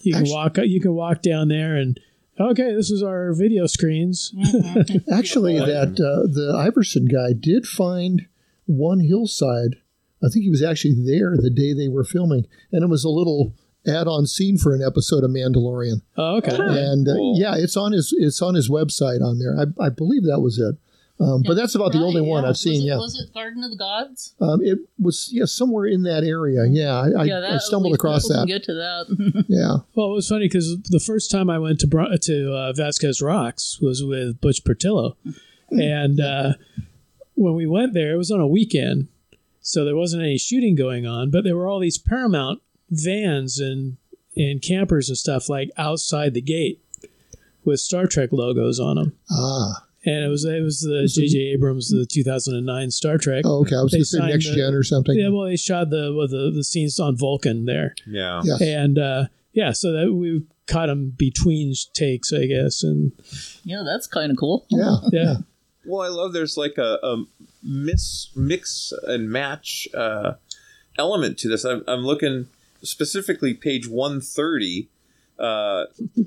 [0.04, 0.58] You can walk.
[0.58, 2.00] You can walk down there and
[2.40, 4.34] okay, this is our video screens.
[5.12, 8.26] Actually, that uh, the Iverson guy did find
[8.66, 9.78] one hillside.
[10.24, 13.10] I think he was actually there the day they were filming, and it was a
[13.10, 13.54] little
[13.88, 16.02] add-on scene for an episode of Mandalorian.
[16.18, 16.56] Oh, okay.
[16.56, 19.56] And uh, yeah, it's on his it's on his website on there.
[19.58, 20.76] I, I believe that was it.
[21.18, 22.74] Um, but that's about the only one I've seen.
[22.74, 24.36] Was it, yeah, was it Garden of the Gods?
[24.42, 26.66] um, it was yeah somewhere in that area.
[26.68, 28.46] Yeah, I, I, yeah, that, I stumbled we- across that.
[28.48, 29.46] Get to that.
[29.48, 29.78] Yeah.
[29.96, 33.22] Well, it was funny because the first time I went to Bro- to uh, Vasquez
[33.22, 35.16] Rocks was with Butch Portillo,
[35.72, 36.54] and uh,
[37.36, 39.08] when we went there, it was on a weekend,
[39.62, 41.32] so there wasn't any shooting going on.
[41.32, 43.98] But there were all these Paramount vans and
[44.38, 46.82] and campers and stuff like outside the gate
[47.64, 49.14] with Star Trek logos on them.
[49.32, 49.84] Ah.
[50.06, 51.38] And it was it was the J.J.
[51.54, 53.44] Abrams the 2009 Star Trek.
[53.46, 53.76] Oh, okay.
[53.76, 55.18] I was They going to say next the- gen or something.
[55.18, 57.96] Yeah, well, they shot the well, the the scenes on Vulcan there.
[58.06, 58.42] Yeah.
[58.44, 58.62] Yes.
[58.62, 63.14] And uh, yeah, so that we caught them between takes, I guess, and
[63.64, 64.66] yeah, that's kind of cool.
[64.70, 64.98] Yeah.
[65.12, 65.36] yeah.
[65.86, 67.24] Well, I love there's like a, a
[67.64, 70.34] miss, mix and match uh,
[70.98, 71.64] element to this.
[71.64, 72.48] I'm, I'm looking
[72.82, 74.90] specifically page 130.
[75.38, 75.84] Uh,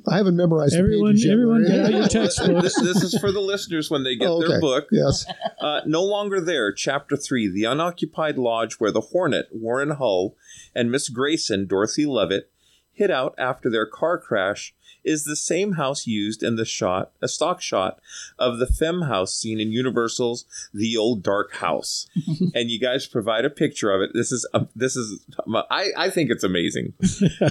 [0.06, 1.76] I haven't memorized the Everyone- pages everyone Larry.
[1.76, 2.62] get out your textbooks.
[2.62, 4.88] this, this is for the listeners when they get Oh, their book.
[4.92, 5.24] Yes.
[5.60, 6.72] Uh, no longer there.
[6.72, 10.36] Chapter three: The unoccupied lodge where the Hornet, Warren Hull,
[10.74, 12.50] and Miss Grayson, Dorothy Levitt,
[12.92, 17.28] hid out after their car crash is the same house used in the shot, a
[17.28, 18.00] stock shot
[18.38, 22.08] of the Femm house seen in Universal's The Old Dark House.
[22.54, 24.10] and you guys provide a picture of it.
[24.14, 25.24] This is um, this is
[25.70, 26.94] I, I think it's amazing.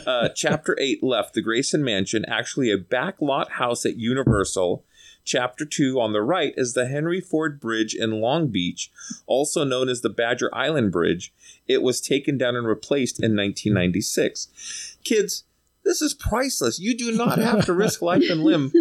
[0.06, 4.84] Uh, chapter eight left the Grayson Mansion, actually a backlot house at Universal.
[5.24, 8.90] Chapter 2 on the right is the Henry Ford Bridge in Long Beach,
[9.26, 11.34] also known as the Badger Island Bridge.
[11.68, 14.98] It was taken down and replaced in 1996.
[15.04, 15.44] Kids,
[15.88, 16.80] this is priceless.
[16.80, 18.71] You do not have to risk life and limb,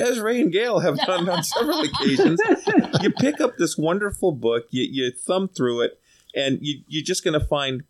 [0.00, 2.40] as Ray and Gail have done on several occasions.
[3.00, 6.00] You pick up this wonderful book, you, you thumb through it,
[6.34, 7.82] and you, you're just going to find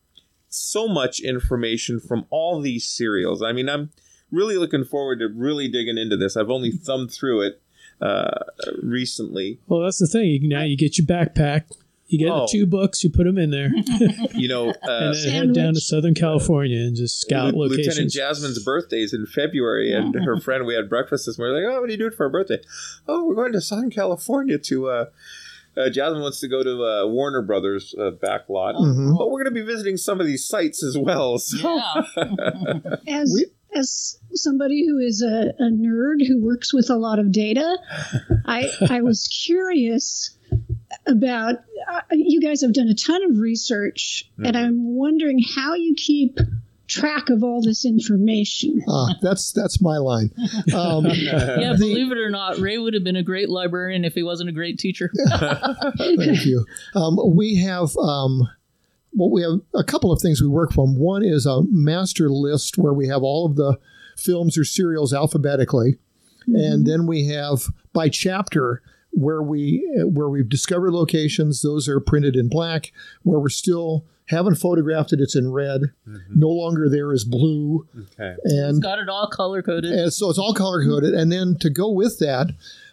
[0.48, 3.42] so much information from all these serials.
[3.42, 3.90] I mean, I'm
[4.30, 6.36] really looking forward to really digging into this.
[6.36, 7.62] I've only thumbed through it
[8.00, 8.44] uh,
[8.82, 9.60] recently.
[9.66, 10.48] Well, that's the thing.
[10.48, 11.64] Now you get your backpack.
[12.08, 12.40] You get Oh.
[12.46, 13.04] the two books.
[13.04, 13.70] You put them in there,
[14.34, 17.86] You know, uh, and then head down to Southern California and just scout locations.
[17.88, 18.12] Lieutenant.
[18.12, 21.62] Jasmine's birthday is in February, and her friend, we had breakfast this morning.
[21.62, 22.58] Like, oh, what are you doing for her birthday?
[23.06, 24.88] Oh, we're going to Southern California to.
[24.88, 25.04] Uh,
[25.76, 29.16] uh, Jasmine wants to go to uh, Warner Brothers uh, backlot, Mhm.
[29.16, 31.38] but we're going to be visiting some of these sites as well.
[31.38, 31.80] So.
[33.06, 33.44] As
[33.74, 37.76] as somebody who is a, a nerd who works with a lot of data,
[38.46, 40.34] I I was curious
[41.06, 41.56] about
[41.90, 46.38] uh, you guys have done a ton of research, and I'm wondering how you keep
[46.86, 48.82] track of all this information.
[48.88, 50.30] Ah, that's that's my line.
[50.74, 54.14] Um, yeah, the- believe it or not, Ray would have been a great librarian if
[54.14, 55.10] he wasn't a great teacher.
[55.98, 56.64] Thank you.
[56.94, 58.48] Um, we have um,
[59.14, 60.98] well, we have a couple of things we work from.
[60.98, 63.78] One is a master list where we have all of the
[64.16, 65.98] films or serials alphabetically,
[66.46, 71.62] and then we have by chapter where we where we've discovered locations.
[71.62, 72.92] Those are printed in black.
[73.22, 75.80] Where we're still haven't photographed it, it's in red.
[76.28, 77.88] No longer there is blue.
[77.98, 78.34] Okay.
[78.44, 79.90] He's And got it all color coded.
[79.92, 81.14] and so it's all color coded.
[81.14, 82.48] And then to go with that,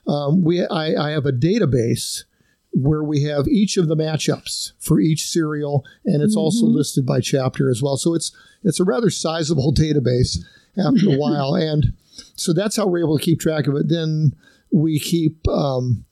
[0.08, 2.24] um, we I, I have a database
[2.72, 7.20] where we have each of the matchups for each serial, and it's also listed by
[7.22, 7.98] chapter as well.
[7.98, 8.32] So it's
[8.64, 10.38] it's a rather sizable database
[10.78, 11.94] after a while, and
[12.36, 13.90] so that's how we're able to keep track of it.
[13.90, 14.34] Then
[14.72, 16.05] we keep um,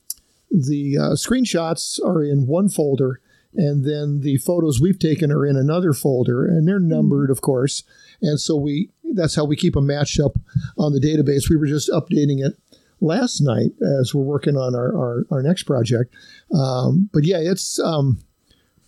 [0.54, 3.20] the uh, screenshots are in one folder.
[3.56, 7.84] And then the photos we've taken are in another folder, and they're numbered, of course.
[8.20, 10.38] And so we that's how we keep them matched up
[10.78, 11.50] on the database.
[11.50, 12.58] We were just updating it
[13.00, 16.16] last night as we're working on our, our, our next project.
[16.52, 18.24] Um, but yeah, it's um,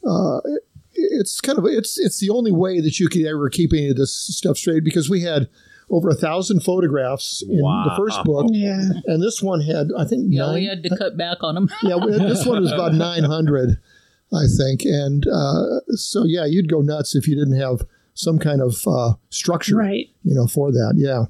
[0.08, 0.40] uh,
[0.94, 3.98] it's kind of it's it's the only way that you could ever keep any of
[3.98, 5.50] this stuff straight because we had
[5.90, 8.82] over a thousand photographs in the first book, Yeah.
[9.06, 10.56] and this one had I think yeah, nine.
[10.56, 11.70] we had to cut back on them.
[11.84, 13.78] yeah, we- this one was about nine hundred,
[14.34, 17.82] I think, and uh, so yeah, you'd go nuts if you didn't have
[18.18, 20.08] some kind of uh, structure, Right.
[20.24, 20.94] You know, for that.
[20.96, 21.26] Yeah.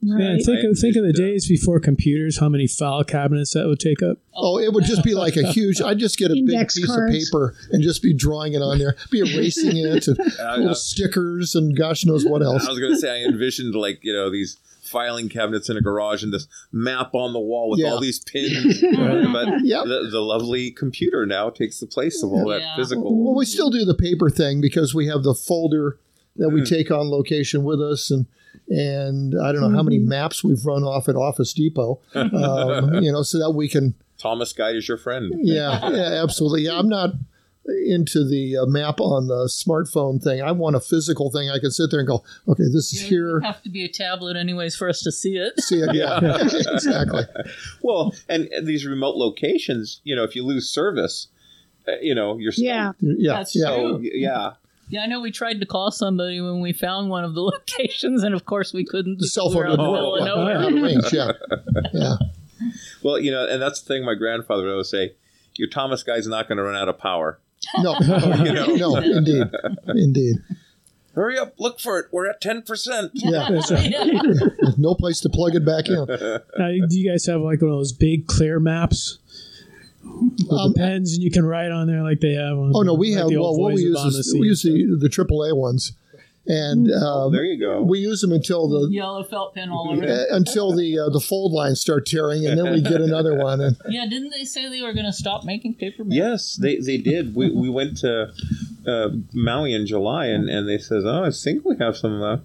[0.00, 0.44] Man, Right.
[0.44, 2.38] think of, think of the days before computers.
[2.38, 4.18] How many file cabinets that would take up?
[4.34, 5.80] Oh, it would just be like a huge.
[5.82, 7.14] I'd just get a Index big piece cards.
[7.16, 10.74] of paper and just be drawing it on there, be erasing it, and little uh,
[10.74, 12.64] stickers, and gosh knows what else.
[12.64, 15.82] I was going to say I envisioned like you know these filing cabinets in a
[15.82, 17.90] garage and this map on the wall with Yeah.
[17.90, 18.80] all these pins.
[18.82, 19.84] but Yep.
[19.84, 23.22] the, the lovely computer now takes the place of all that physical.
[23.24, 25.98] Well, we still do the paper thing because we have the folder
[26.36, 28.26] that we take on location with us, and
[28.68, 33.12] and I don't know how many maps we've run off at Office Depot, um, you
[33.12, 33.94] know, so that we can.
[34.18, 35.32] Thomas Guide is your friend.
[35.38, 36.62] Yeah, yeah, absolutely.
[36.62, 37.10] Yeah, I'm not
[37.86, 40.42] into the uh, map on the smartphone thing.
[40.42, 41.50] I want a physical thing.
[41.50, 43.40] I can sit there and go, okay, this is here.
[43.40, 45.58] have to be a tablet anyways for us to see it.
[45.60, 47.24] See it, yeah, exactly.
[47.82, 51.28] Well, and, and these remote locations, you know, if you lose service,
[51.86, 52.92] uh, you know, you're Yeah.
[53.00, 53.66] Yeah, That's yeah.
[53.66, 54.52] So, yeah.
[54.90, 58.22] Yeah, I know we tried to call somebody when we found one of the locations,
[58.22, 59.18] and of course we couldn't.
[59.18, 60.56] The cell phone we were out in the didn't middle of Yeah, nowhere.
[60.56, 61.32] out of range, yeah,
[61.92, 62.16] yeah.
[63.02, 65.12] Well, you know, and that's the thing my grandfather would always say
[65.56, 67.38] your Thomas Guide's not going to run out of power.
[67.82, 68.66] No, You know?
[68.76, 69.46] no, indeed,
[69.88, 70.36] indeed.
[71.14, 72.06] Hurry up, look for it.
[72.12, 73.10] We're at 10%.
[73.14, 75.96] Yeah, There's no place to plug it back in.
[75.96, 79.18] Now, do you guys have like one of those big clear maps
[80.20, 82.56] with the pens, and you can write on there like they have?
[82.58, 84.62] On, Um, Oh no, we like have the well, what we use is we use
[84.62, 85.92] the the AAA ones,
[86.46, 87.82] and um, there you go.
[87.82, 90.02] We use them until the Yellow felt pen all over.
[90.04, 93.60] uh, until the uh, the fold lines start tearing, and then we get another one.
[93.60, 96.04] And Yeah, didn't they say they were going to stop making paper?
[96.04, 96.16] maps?
[96.16, 97.34] Yes, they, they did.
[97.34, 98.32] We, we went to
[98.86, 102.38] uh, Maui in July, and, and they says, "Oh, I think we have some." Uh,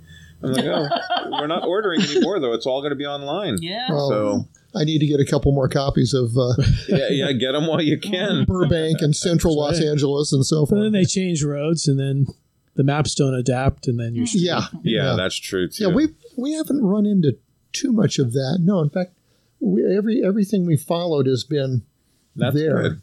[0.43, 0.87] I'm like, "Oh,
[1.31, 2.51] we're not ordering anymore, though.
[2.53, 3.87] It's all going to be online." Yeah.
[3.89, 6.53] well, So I need to get a couple more copies of uh,
[6.89, 8.43] yeah, yeah, get them while you can.
[8.47, 9.87] Burbank and Central Los right.
[9.89, 10.69] Angeles and so forth.
[10.79, 12.25] But then they change roads, and then
[12.75, 15.83] the maps don't adapt, and then you're Yeah, Yeah, that's true too.
[15.89, 15.93] yeah.
[15.93, 17.37] We we haven't run into
[17.71, 18.59] too much of that.
[18.61, 19.13] No, in fact,
[19.59, 21.83] we, every everything we followed has been
[22.35, 22.81] That's there.
[22.81, 23.01] good.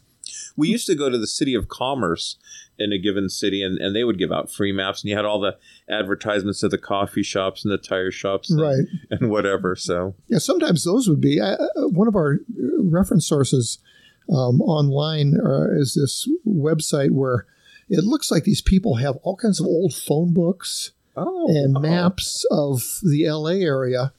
[0.55, 2.37] We used to go to the City of Commerce
[2.77, 5.25] in a given city, and, and they would give out free maps, and you had
[5.25, 5.57] all the
[5.89, 8.85] advertisements of the coffee shops and the tire shops, and, Right.
[9.11, 9.75] and whatever.
[9.75, 13.77] So Yeah, sometimes those would be uh, one of our uh, reference sources
[14.29, 15.35] um, online.
[15.39, 17.45] Uh, is this website where
[17.89, 22.45] it looks like these people have all kinds of old phone books oh, and maps
[22.49, 24.13] of the LA area.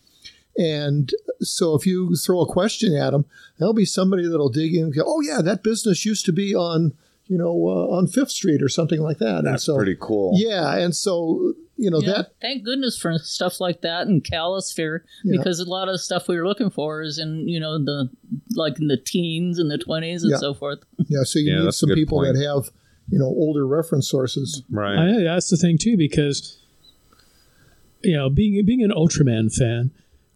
[0.56, 1.10] And
[1.40, 3.24] so if you throw a question at them,
[3.58, 6.54] there'll be somebody that'll dig in and go, "Oh yeah, that business used to be
[6.54, 6.92] on,
[7.26, 10.32] you know, uh, on Fifth Street or something like that." and that's so, pretty cool.
[10.36, 15.04] Yeah, and so you know Yeah, that thank goodness for stuff like that in Calisphere
[15.24, 15.38] Yeah.
[15.38, 18.10] because a lot of stuff we were looking for is in you know the
[18.54, 20.36] like in the teens and the twenties and Yeah.
[20.36, 20.80] so forth.
[21.08, 21.22] yeah.
[21.24, 22.34] So you Yeah, need some people point.
[22.34, 22.70] that have
[23.08, 24.62] you know older reference sources.
[24.70, 24.98] Right.
[24.98, 26.58] I, that's the thing too, because
[28.04, 29.92] you know, being being an Ultraman fan,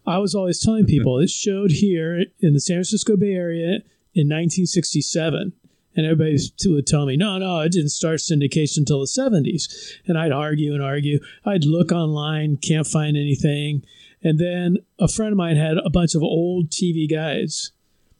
[0.07, 0.89] I was always telling hmm.
[0.89, 3.81] people it showed here in the San Francisco Bay Area
[4.13, 5.53] in 1967.
[5.95, 9.97] And everybody would tell me, no, no, it didn't start syndication until the 70s.
[10.05, 11.19] And I'd argue and argue.
[11.43, 13.83] I'd look online, can't find anything.
[14.23, 17.71] And then a friend of mine had a bunch of old TV guides.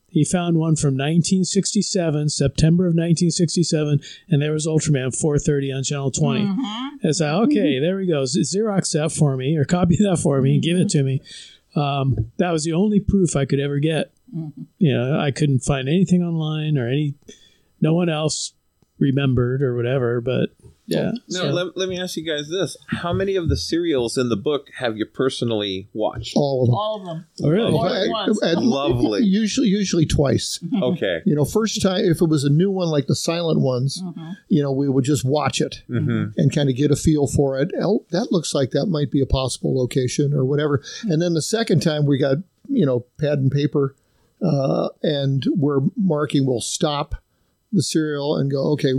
[0.09, 6.11] He found one from 1967, September of 1967, and there was Ultraman 430 on Channel
[6.11, 6.41] 20.
[6.41, 6.59] Mm-hmm.
[6.59, 7.83] And it's like, okay, mm-hmm.
[7.83, 8.25] there we go.
[8.25, 11.21] Z- Xerox that for me, or copy that for me, and give it to me.
[11.77, 14.11] Um, that was the only proof I could ever get.
[14.77, 17.13] You know, I couldn't find anything online or any.
[17.79, 18.53] No one else
[18.99, 20.49] remembered or whatever, but
[20.87, 21.11] yeah.
[21.29, 24.29] Now, so- let, let me ask you guys this: How many of the serials in
[24.29, 26.33] the book have you personally watched?
[26.35, 26.75] All of them.
[26.75, 27.25] All of them.
[27.43, 27.71] Oh, really?
[27.71, 28.43] More At- than once.
[28.43, 29.23] at- Lovely.
[29.23, 30.59] Usually, usually twice.
[30.81, 31.21] Okay.
[31.25, 34.01] You know, first time if it was a new one like the silent ones,
[34.47, 36.39] you know, we would just watch it Mm-hmm.
[36.39, 37.71] and kind of get a feel for it.
[37.81, 40.81] Oh, that looks like that might be a possible location or whatever.
[41.03, 42.37] And then the second time we got
[42.69, 43.95] you know pad and paper,
[44.41, 46.45] uh, and we're marking.
[46.45, 47.15] We'll stop
[47.71, 48.71] the serial and go.
[48.73, 48.93] Okay,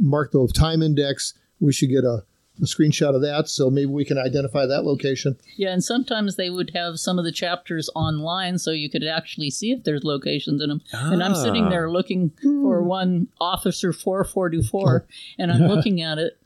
[0.00, 1.34] mark the time index.
[1.60, 2.24] We should get a,
[2.60, 5.36] a screenshot of that, so maybe we can identify that location.
[5.56, 9.50] Yeah, and sometimes they would have some of the chapters online so you could actually
[9.50, 10.82] see if there's locations in them.
[10.92, 11.70] And I'm sitting Ah.
[11.70, 15.06] there looking for one Officer 444
[15.38, 16.38] and I'm looking at it.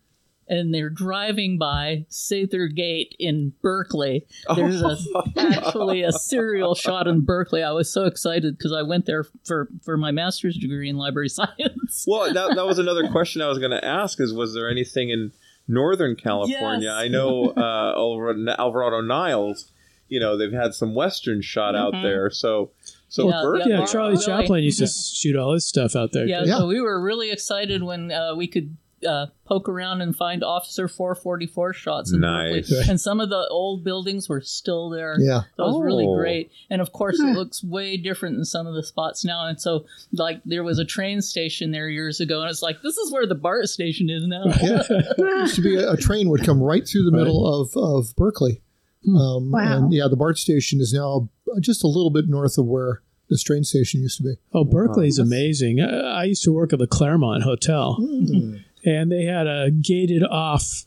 [0.48, 4.26] And they're driving by Sather Gate in Berkeley.
[4.54, 4.96] There's a,
[5.37, 7.64] actually a serial shot in Berkeley.
[7.64, 11.28] I was so excited because I went there for, for my master's degree in library
[11.30, 12.04] science.
[12.06, 15.11] Well, that, that was another question I was going to ask: is was there anything
[15.11, 15.32] in
[15.66, 16.90] Northern California?
[16.90, 16.94] Yes.
[16.94, 19.72] I know uh, Alvarado, Alvarado Niles.
[20.09, 22.02] You know, they've had some Western shot out Mhm.
[22.04, 22.30] there.
[22.30, 22.70] So,
[23.09, 23.72] so Yeah, Berkeley.
[23.72, 24.16] yeah, Yeah, Charlie.
[24.24, 26.26] Chaplin used to shoot all his stuff out there.
[26.28, 26.59] Yeah, Yeah.
[26.59, 30.88] so we were really excited when uh, we could uh, poke around and find Officer
[30.88, 32.68] 444 shots in Nice.
[32.70, 32.88] Berkeley.
[32.90, 35.16] And some of the old buildings were still there.
[35.20, 35.42] Yeah.
[35.59, 36.16] That was really Oh.
[36.16, 36.50] great.
[36.70, 39.46] And of course, it looks way different than some of the spots now.
[39.46, 42.96] And so, like, there was a train station there years ago, and it's like, this
[42.96, 44.44] is where the BART station is now.
[44.62, 44.83] Yeah,
[45.18, 48.62] used to be a, a train would come right through the middle of of Berkeley.
[49.06, 49.77] Um, Wow.
[49.85, 51.29] And yeah, the BART station is now
[51.60, 54.35] just a little bit north of where this train station used to be.
[54.52, 55.81] Oh, Berkeley's amazing.
[55.81, 58.56] I, I used to work at the Claremont Hotel, Hmm.
[58.87, 60.84] And they had a gated off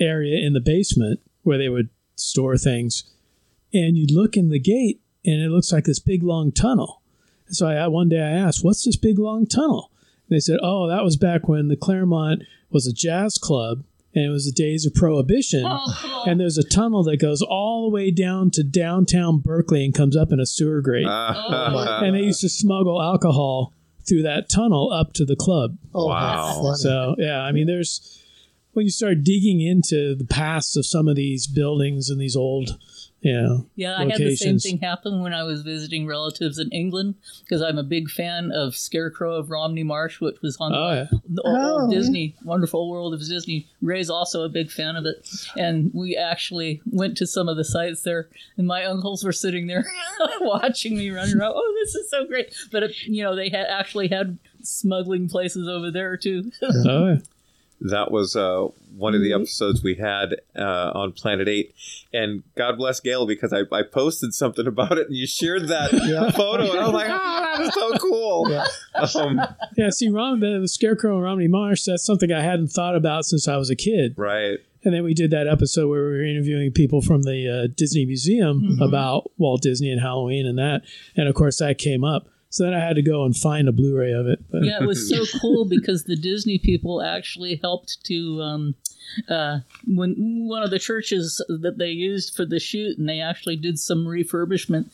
[0.00, 3.04] area in the basement where they would store things,
[3.72, 7.00] and you'd look in the gate, and it looks like this big long tunnel.
[7.48, 9.90] So I one day I asked, "What's this big long tunnel?"
[10.28, 14.26] And they said, "Oh, that was back when the Claremont was a jazz club." And
[14.26, 15.64] it was the days of prohibition.
[15.64, 16.24] Oh, cool.
[16.24, 20.18] And there's a tunnel that goes all the way down to downtown Berkeley and comes
[20.18, 21.06] up in a sewer grate.
[21.08, 22.00] Ah.
[22.02, 22.04] Oh.
[22.04, 23.72] and they used to smuggle alcohol
[24.08, 25.76] through that tunnel up to the club.
[25.94, 26.72] Oh, Wow.
[26.74, 28.18] So yeah, I mean, there's
[28.72, 32.78] when you start digging into the past of some of these buildings and these old,
[33.22, 36.68] you know, Yeah, I had the same thing happen when I was visiting relatives in
[36.70, 37.14] England
[37.44, 41.06] because I'm a big fan of Scarecrow of Romney Marsh, which was on Oh, yeah.
[41.28, 41.90] the old Oh.
[41.90, 43.66] Disney, Wonderful World of Disney.
[43.80, 47.64] Ray's also a big fan of it, and we actually went to some of the
[47.64, 49.86] sites there, and my uncles were sitting there
[50.40, 51.52] watching me run around.
[51.56, 52.54] Oh, this is so great!
[52.70, 56.50] But it, you know, they had actually had smuggling places over there too.
[56.62, 57.16] Oh, yeah.
[57.90, 61.74] That was uh, one of the episodes we had uh, on Planet 8.
[62.12, 65.90] And God bless Gail because I, I posted something about it and you shared that
[66.36, 66.70] photo.
[66.70, 68.64] And I was like, oh, that was so cool.
[69.16, 69.40] Um,
[69.76, 69.90] yeah.
[69.90, 71.84] See, Rom, the, the Scarecrow and Romney Marsh.
[71.84, 74.14] That's something I hadn't thought about since I was a kid.
[74.16, 74.58] right.
[74.84, 78.04] And then we did that episode where we were interviewing people from the uh, Disney
[78.04, 80.82] Museum about Walt Disney and Halloween and that.
[81.16, 82.26] And of course, that came up.
[82.52, 84.38] So then I had to go and find a Blu-ray of it.
[84.50, 88.74] But yeah, it was so cool because the Disney people actually helped to um,
[89.26, 90.14] uh, when
[90.46, 94.04] one of the churches that they used for the shoot, and they actually did some
[94.04, 94.90] refurbishment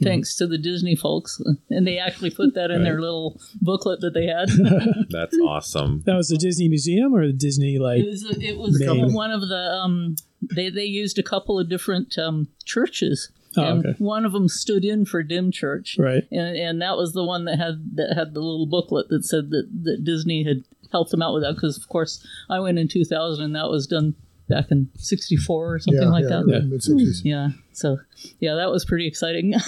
[0.00, 1.38] thanks to the Disney folks,
[1.68, 4.48] and they actually put that in their little booklet that they had.
[5.10, 6.02] That's awesome.
[6.06, 8.00] that was the Disney Museum or the Disney like.
[8.00, 8.82] It was it was
[9.14, 13.30] one of the um, they they used a couple of different um, churches.
[13.56, 13.94] Oh, and okay.
[13.98, 16.24] one of them stood in for Dymchurch, Right.
[16.30, 19.50] And and that was the one that had that had the little booklet that said
[19.50, 22.86] that, that Disney had helped them out with that because of course I went in
[22.88, 24.14] 2000 and that was done
[24.48, 26.64] back in 64 or something yeah, like yeah, that.
[26.64, 27.22] mid 60s.
[27.22, 27.26] Hmm.
[27.26, 27.48] Yeah.
[27.72, 27.98] So
[28.40, 29.54] yeah, that was pretty exciting.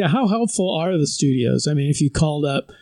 [0.00, 1.66] Yeah, how helpful are the studios?
[1.66, 2.72] I mean, if you called up,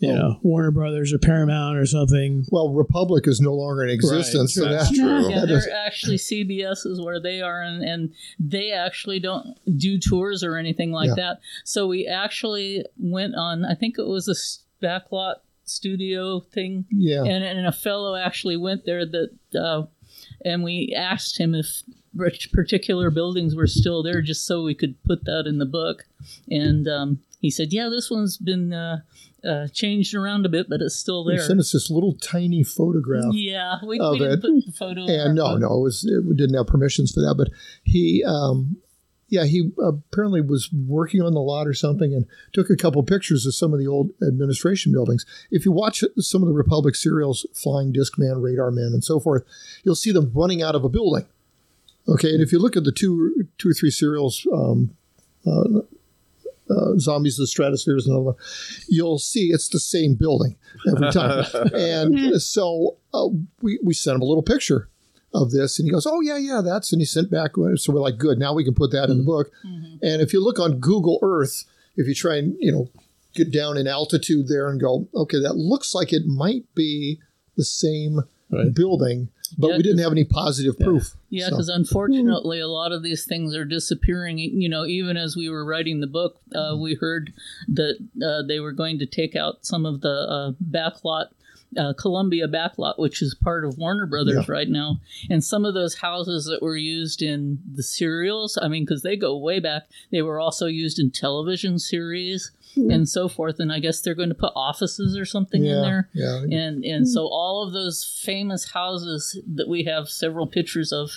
[0.00, 2.44] you know, Warner Brothers or Paramount or something.
[2.50, 5.28] Well, Republic is no longer in existence, so That's that's true.
[5.30, 10.42] yeah, they're actually CBS is where they are, and, and they actually don't do tours
[10.42, 11.14] or anything like Yeah.
[11.16, 11.40] that.
[11.64, 13.64] So we actually went on.
[13.64, 16.86] I think it was a backlot studio thing.
[16.90, 17.22] Yeah.
[17.24, 19.86] and and a fellow actually went there that, uh,
[20.44, 21.82] and we asked him if
[22.52, 26.06] particular buildings were still there, just so we could put that in the book,
[26.48, 29.00] and um, he said, "Yeah, this one's been." Uh,
[29.44, 31.38] uh, changed around a bit, but it's still there.
[31.40, 33.32] sent us this little tiny photograph.
[33.32, 34.42] Yeah, we, of we didn't it.
[34.42, 35.06] put the photo.
[35.06, 37.34] and no, no, it was it, we didn't have permissions for that.
[37.36, 37.48] But
[37.82, 38.76] he, um,
[39.28, 43.46] yeah, he apparently was working on the lot or something, and took a couple pictures
[43.46, 45.24] of some of the old administration buildings.
[45.50, 49.20] If you watch some of the Republic serials, Flying Disc Man, Radar Man, and so
[49.20, 49.44] forth,
[49.84, 51.26] you'll see them running out of a building.
[52.08, 54.46] Okay, and if you look at the two, two or three serials.
[54.52, 54.96] Um,
[55.46, 55.80] uh,
[56.70, 58.34] uh, Zombies of the Stratosphere is another one.
[58.88, 60.56] You'll see it's the same building
[60.88, 61.44] every time.
[61.74, 63.28] and so uh,
[63.60, 64.88] we, we sent him a little picture
[65.32, 67.52] of this, and he goes, "Oh yeah, yeah, that's." And he sent back.
[67.76, 69.50] So we're like, "Good, now we can put that in the book."
[70.02, 71.64] And if you look on Google Earth,
[71.96, 72.88] if you try and you know
[73.34, 77.20] get down in altitude there and go, "Okay, that looks like it might be
[77.56, 78.20] the same
[78.74, 79.28] building,"
[79.58, 81.14] but Yeah, we didn't have any positive proof.
[81.28, 84.38] Yeah, So- because unfortunately, a lot of these things are disappearing.
[84.38, 87.32] You know, even as we were writing the book, uh, we heard
[87.68, 91.26] that uh, they were going to take out some of the uh, backlot.
[91.76, 94.52] Uh, Columbia backlot, which is part of Warner Brothers Yeah.
[94.52, 94.98] right now,
[95.30, 99.14] and some of those houses that were used in the serials, I mean, because they
[99.14, 103.58] go way back, they were also used in television series and so forth.
[103.58, 106.08] And I guess they're going to put offices or something in there.
[106.12, 106.42] yeah.
[106.42, 111.10] And and so all of those famous houses that we have several pictures of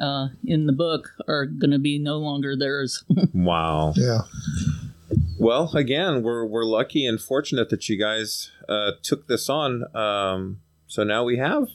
[0.00, 3.04] uh, in the book are going to be no longer theirs.
[3.32, 3.92] Wow.
[3.96, 4.22] Yeah.
[5.38, 9.84] Well, again, we're we're lucky and fortunate that you guys uh, took this on.
[9.94, 11.68] Um, so now we have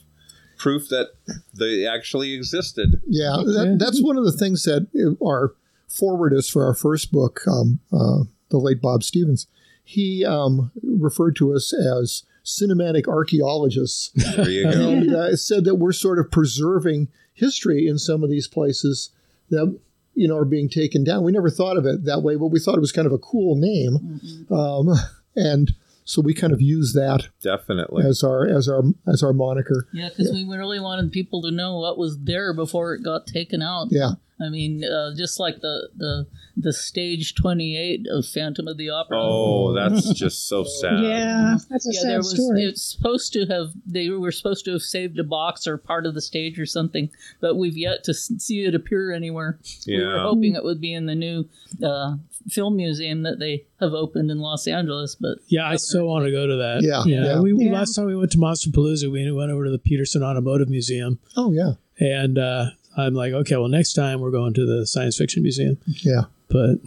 [0.58, 1.12] proof that
[1.54, 3.00] they actually existed.
[3.06, 4.88] Yeah, that, that's one of the things that
[5.24, 5.54] our
[5.88, 9.46] forwardist for our first book, um, uh, the late Bob Stevens,
[9.82, 14.10] he um, referred to us as cinematic archaeologists.
[14.36, 14.90] There you go.
[14.90, 19.10] and uh, said that we're sort of preserving history in some of these places
[19.50, 19.78] that
[20.14, 21.22] you know are being taken down.
[21.24, 23.18] We never thought of it that way, but we thought it was kind of a
[23.18, 24.20] cool name,
[24.50, 24.88] um,
[25.36, 25.72] and
[26.04, 28.04] so we kind of use that Definitely.
[28.04, 29.86] as our as our as our moniker.
[29.92, 33.62] yeah, because we really wanted people to know what was there before it got taken
[33.62, 33.88] out.
[33.90, 34.12] Yeah.
[34.42, 36.26] I mean, uh, just like the the
[36.56, 39.18] the stage twenty eight of Phantom of the Opera.
[39.20, 41.02] Oh, that's just so sad.
[41.02, 42.30] Yeah, that's a yeah, sad there was.
[42.34, 42.64] story.
[42.64, 43.68] It's supposed to have.
[43.86, 47.10] They were supposed to have saved a box or part of the stage or something,
[47.40, 49.58] but we've yet to see it appear anywhere.
[49.84, 49.98] Yeah.
[49.98, 51.48] We were hoping it would be in the new
[51.82, 52.16] uh,
[52.48, 56.30] film museum that they have opened in Los Angeles, but Yeah, I so want to
[56.30, 56.80] go to that.
[56.82, 57.40] Yeah, You know, yeah.
[57.40, 57.72] We, we- Yeah.
[57.72, 61.52] last time we went to Monsterpalooza, we went over to the Petersen Automotive Museum, Oh
[61.52, 62.66] yeah, and uh,
[62.96, 65.78] I'm like, okay, well, next time we're going to the Science Fiction Museum.
[65.86, 66.22] yeah.
[66.48, 66.78] But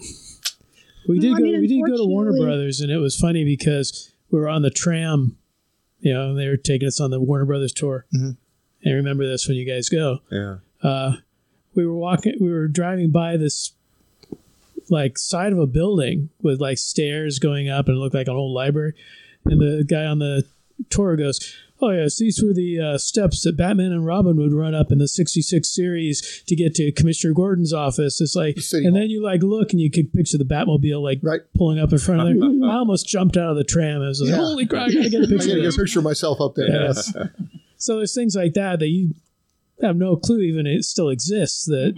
[1.08, 1.43] we No, did I go.
[1.43, 4.62] mean, we did go to Warner Brothers, and it was funny because we were on
[4.62, 5.38] the tram.
[6.01, 8.06] You know, and they were taking us on the Warner Brothers tour.
[8.14, 8.36] Mhm.
[8.84, 10.20] And remember this when you guys go.
[10.30, 10.58] Yeah.
[10.82, 11.14] uh,
[11.76, 13.72] we were walking we were driving by this
[14.89, 18.36] like side of a building with like stairs going up and it looked like an
[18.36, 18.93] old library
[19.45, 20.43] and the guy on the
[20.89, 21.39] tour goes
[21.82, 24.97] oh yes these were the uh, steps that batman and robin would run up in
[24.99, 29.01] the 66 series to get to commissioner gordon's office it's like City and Hall.
[29.01, 31.41] then you like look and you could picture the batmobile like Right.
[31.57, 34.21] pulling up in front of there i almost jumped out of the tram i was
[34.21, 34.36] like Yeah.
[34.38, 36.55] holy crap i gotta get a I picture gotta get a picture of myself up
[36.55, 36.67] there.
[36.69, 36.84] Yeah.
[36.88, 37.13] Yes.
[37.78, 39.15] so there's things like that that you
[39.82, 41.93] have no clue even it still exists that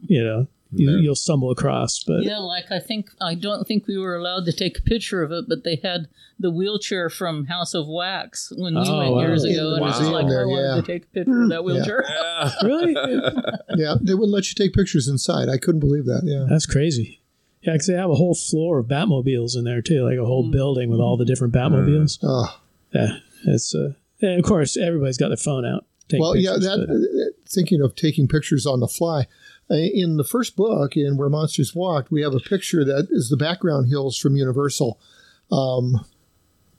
[0.00, 0.46] you know
[0.76, 2.02] you, you'll stumble across.
[2.04, 5.22] But yeah, like I think I don't think we were allowed to take a picture
[5.22, 6.08] of it, but they had
[6.38, 9.20] the wheelchair from House of Wax when we Oh, went wow.
[9.20, 10.74] years ago, and I was like, there, I wanted yeah.
[10.76, 12.04] to take a picture of that wheelchair.
[12.08, 12.52] Yeah.
[12.62, 12.92] really,
[13.76, 15.48] Yeah, they wouldn't let you take pictures inside.
[15.48, 16.22] I couldn't believe that.
[16.24, 16.46] Yeah.
[16.48, 17.20] that's crazy.
[17.62, 20.26] Yeah, because they have a whole floor of Batmobiles in there too, like a Mm.
[20.26, 22.18] whole building with all the different Batmobiles.
[22.22, 22.60] Oh,
[22.94, 23.16] Yeah,
[23.46, 25.84] it's uh, and of course everybody's got their phone out.
[26.08, 26.52] taking well, yeah.
[26.52, 29.26] That but- uh, thinking of taking pictures on the fly.
[29.70, 33.28] Uh, In the first book, in Where Monsters Walked, we have a picture that is
[33.28, 34.98] the background hills from Universal
[35.50, 36.04] um,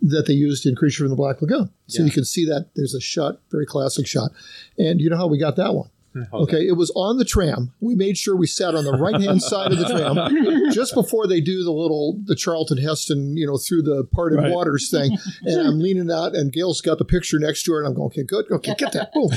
[0.02, 1.70] that they used in Creature from the Black Lagoon.
[1.88, 4.32] So you can see that there's a shot, very classic shot.
[4.78, 5.90] And you know how we got that one?
[6.34, 7.72] Okay, it was on the tram.
[7.80, 11.28] We made sure we sat on the right hand side of the tram just before
[11.28, 14.52] they do the little the Charlton Heston, you know, through the parted Right.
[14.52, 15.18] waters thing.
[15.44, 18.08] And I'm leaning out, and Gail's got the picture next to her, and I'm going,
[18.08, 19.14] okay, good, okay, get that.
[19.14, 19.30] Boom.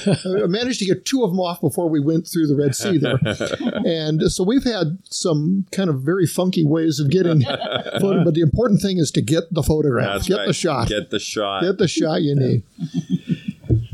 [0.43, 2.99] I managed to get two of them off before we went through the Red Sea
[2.99, 3.18] there.
[3.87, 8.41] And so we've had some kind of very funky ways of getting photo, but the
[8.41, 10.47] important thing is to get the photograph, That's get right.
[10.49, 11.62] the shot, Get the shot.
[11.62, 12.62] get the shot you need.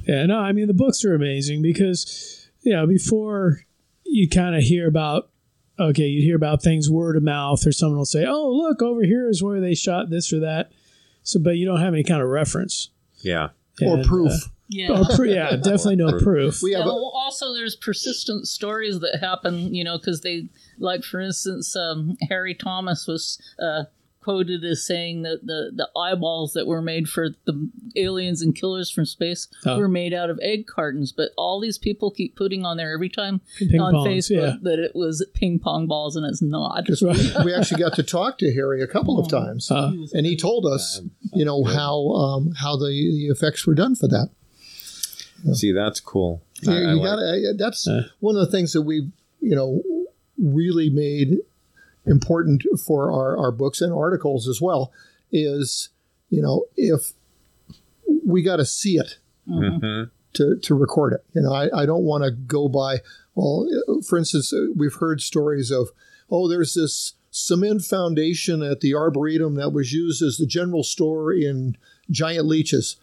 [0.07, 2.36] Yeah, no, I mean the books are amazing because
[2.67, 3.61] you know before
[4.05, 5.31] you kind of hear about
[5.79, 9.03] okay, you hear about things word of mouth or someone will say, "Oh, look over
[9.03, 10.73] here is where they shot this or that,"
[11.23, 12.91] so but you don't have any kind of reference
[13.27, 13.49] yeah.
[13.83, 14.33] Or proof.
[14.33, 15.01] uh, Yeah.
[15.01, 16.63] or pr- yeah, definitely no proof.
[16.63, 20.49] We have a, well, also there's persistent stories that happen, you know, because they,
[20.79, 23.85] like for instance, um, Harry Thomas was uh,
[24.27, 28.91] quoted as saying that the, the eyeballs that were made for the aliens and killers
[28.91, 29.79] from space Oh.
[29.79, 33.09] were made out of egg cartons, but all these people keep putting on there every
[33.09, 34.57] time Ping on pongs, Facebook yeah.
[34.63, 36.83] that it was ping pong balls, and it's not.
[36.85, 37.03] because
[37.37, 40.37] we, we actually got to talk to Harry a couple of times, Uh, and he
[40.37, 41.01] told us,
[41.33, 44.31] you know, how um, how the, the effects were done for that.
[45.53, 46.43] See, that's cool.
[46.63, 48.03] You, I- I you like- gotta, that's Uh.
[48.19, 49.09] one of the things that we,
[49.41, 49.83] you know,
[50.37, 51.37] really made
[52.07, 54.93] important for our, our books and articles as well
[55.33, 55.91] is,
[56.31, 57.13] you know, if
[58.25, 60.11] we got to see it Mhm.
[60.35, 61.25] to, to record it.
[61.35, 62.99] You know, I, I don't want to go by,
[63.35, 63.69] well,
[64.07, 65.91] for instance, we've heard stories of,
[66.31, 71.33] oh, there's this cement foundation at the Arboretum that was used as the general store
[71.33, 71.77] in
[72.11, 72.97] giant leeches.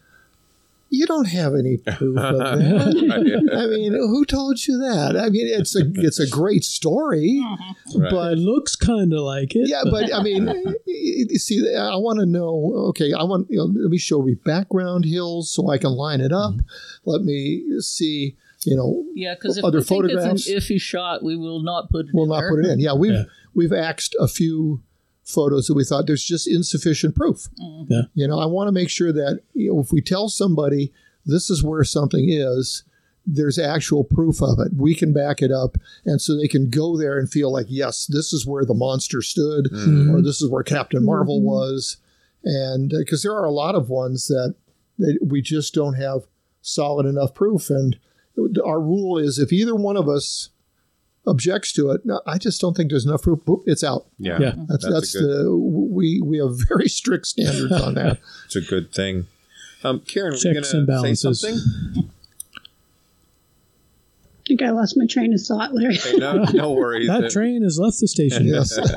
[0.90, 3.50] You don't have any proof of that.
[3.52, 5.16] I mean, who told you that?
[5.16, 7.42] I mean, it's a it's a great story,
[7.96, 8.10] Right.
[8.10, 9.68] but it looks kind of like it.
[9.68, 10.46] yeah, but I mean,
[10.86, 12.72] you see, I want to know.
[12.90, 16.20] Okay, I want you know, let me show me background hills so I can line
[16.20, 16.52] it up.
[16.52, 17.10] Mm-hmm.
[17.10, 20.46] Let me see, you know, Yeah, because other we think photographs.
[20.46, 22.12] it's an iffy shot, we will not put it.
[22.14, 22.50] we'll in not there.
[22.50, 22.78] put it in.
[22.78, 23.24] Yeah, we've Yeah.
[23.54, 24.82] we've axed a few
[25.24, 27.48] photos that we thought there's just insufficient proof.
[27.60, 27.92] Mm-hmm.
[27.92, 28.02] Yeah.
[28.14, 30.92] You know, I want to make sure that you know, if we tell somebody
[31.26, 32.84] this is where something is,
[33.26, 34.72] there's actual proof of it.
[34.76, 38.06] We can back it up, and so they can go there and feel like, yes,
[38.06, 40.14] this is where the monster stood, mm-hmm.
[40.14, 41.46] or this is where Captain Marvel mm-hmm.
[41.46, 41.96] was,
[42.44, 44.54] and uh, because there are a lot of ones that,
[44.98, 46.26] that we just don't have
[46.60, 47.70] solid enough proof.
[47.70, 47.96] And
[48.38, 50.50] uh, our rule is if either one of us
[51.26, 53.40] objects to it, no, I just don't think there's enough proof.
[53.40, 54.06] Boop, It's out.
[54.18, 54.38] Yeah.
[54.38, 54.52] Yeah.
[54.68, 58.18] That's That's that's, good- the we we have very strict standards on that.
[58.46, 59.26] It's a good thing.
[59.82, 61.40] Um, Karen, were you Checks and going to say balances.
[61.40, 62.10] something?
[64.38, 65.96] I think I lost my train of thought, Larry.
[65.96, 67.06] Hey, no, no worries.
[67.08, 68.46] that train has left the station.
[68.46, 68.78] Yes.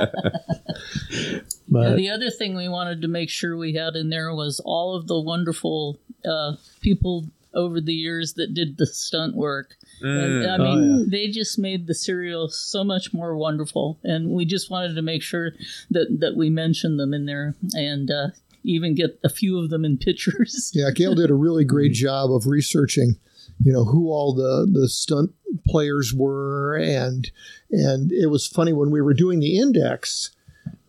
[1.69, 4.95] Yeah, the other thing we wanted to make sure we had in there was all
[4.95, 9.75] of the wonderful uh, people over the years that did the stunt work.
[10.01, 10.47] And, Mm.
[10.49, 11.05] I Oh, mean, yeah.
[11.07, 15.21] they just made the serial so much more wonderful, and we just wanted to make
[15.21, 15.51] sure
[15.91, 18.27] that that we mentioned them in there and uh,
[18.63, 20.71] even get a few of them in pictures.
[20.75, 23.15] Yeah, Gail did a really great job of researching,
[23.63, 25.31] you know, who all the the stunt
[25.65, 27.31] players were, and
[27.71, 30.31] and it was funny when we were doing the index.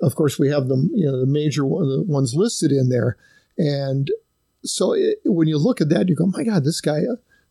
[0.00, 3.16] Of course, we have them, you know, the major one, the ones listed in there,
[3.56, 4.10] and
[4.64, 7.02] so it, when you look at that, you go, "My God, this guy."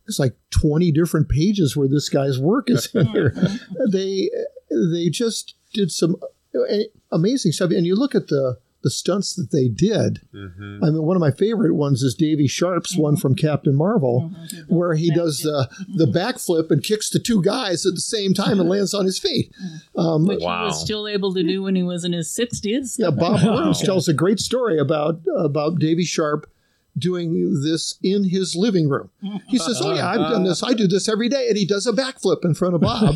[0.07, 3.31] There's like 20 different pages where this guy's work is in here.
[3.31, 3.91] Mm-hmm.
[3.91, 4.29] they
[4.69, 6.15] they just did some
[6.55, 10.21] uh, eh, amazing stuff, and you look at the the stunts that they did.
[10.33, 10.83] Mm-hmm.
[10.83, 13.21] I mean, one of my favorite ones is Davy Sharpe's one mm-hmm.
[13.21, 14.75] from Captain Marvel, mm-hmm.
[14.75, 18.59] where he does the the backflip and kicks the two guys at the same time
[18.59, 19.51] and lands on his feet.
[19.95, 22.95] Um, Which he was still able to do when he was in his 60s.
[22.97, 26.49] yeah, Bob Burns tells a great story about about Davy Sharp
[26.97, 29.09] doing this in his living room.
[29.47, 30.63] He says, "Oh yeah, I've done this.
[30.63, 33.15] I do this every day," and he does a backflip in front of Bob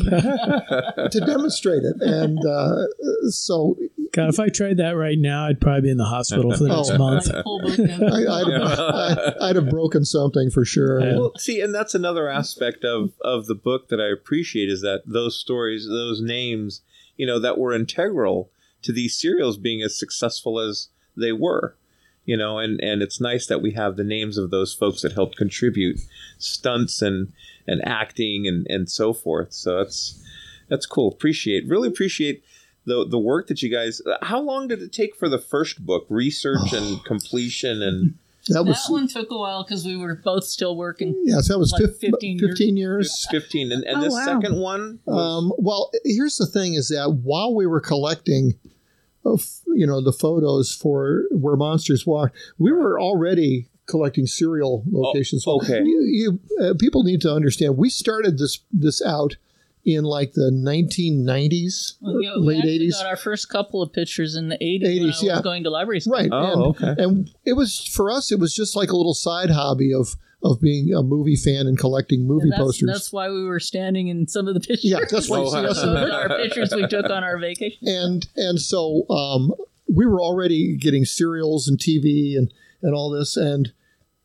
[1.10, 1.96] to demonstrate it.
[2.00, 2.86] And uh,
[3.30, 3.76] so,
[4.12, 6.68] God, if I tried that right now, I'd probably be in the hospital for the
[6.68, 6.98] next Oh.
[6.98, 7.28] month.
[7.30, 11.00] I, I'd, have, I, I'd have broken something for sure.
[11.00, 15.02] Well, see, and that's another aspect of of the book that I appreciate is that
[15.06, 16.82] those stories, those names,
[17.16, 18.50] you know, that were integral
[18.82, 21.76] to these serials being as successful as they were.
[22.24, 25.12] You know, and and it's nice that we have the names of those folks that
[25.12, 25.98] helped contribute
[26.38, 27.32] stunts and
[27.66, 29.52] and acting and and so forth.
[29.52, 30.22] So that's
[30.68, 31.08] that's cool.
[31.12, 32.44] Appreciate, really appreciate
[32.86, 34.00] the the work that you guys.
[34.22, 38.14] How long did it take for the first book research and completion and
[38.48, 41.14] that that one took a while because we were both still working.
[41.24, 42.76] Yes, that was like 15, 15 years.
[42.76, 43.26] years.
[43.30, 44.24] 15 and, and Oh, the wow.
[44.24, 48.54] second one Um, well, here's the thing: is that while we were collecting,
[49.24, 54.84] uh, f- you know, the photos for where monsters walk, we were already collecting serial
[54.90, 55.44] locations.
[55.46, 55.82] Oh, okay.
[55.84, 56.00] you,
[56.58, 57.76] you uh, people need to understand.
[57.76, 59.36] We started this this out
[59.84, 62.92] in like the 1990s, Well, yeah, late actually 80s.
[62.92, 65.40] got our first couple of pictures in the 80s, 80s, yeah.
[65.42, 66.06] going to libraries.
[66.06, 66.28] Right.
[66.30, 68.30] Oh, and, and it was for us.
[68.30, 70.14] It was just like a little side hobby of
[70.44, 72.86] of being a movie fan and collecting movie And that's, posters.
[72.92, 74.84] that's why we were standing in some of the pictures.
[74.84, 76.12] Yeah, that's why you see us in there.
[76.12, 77.86] our pictures we took on our vacation.
[77.88, 79.52] and and so um,
[79.94, 83.72] we were already getting serials and TV and and all this and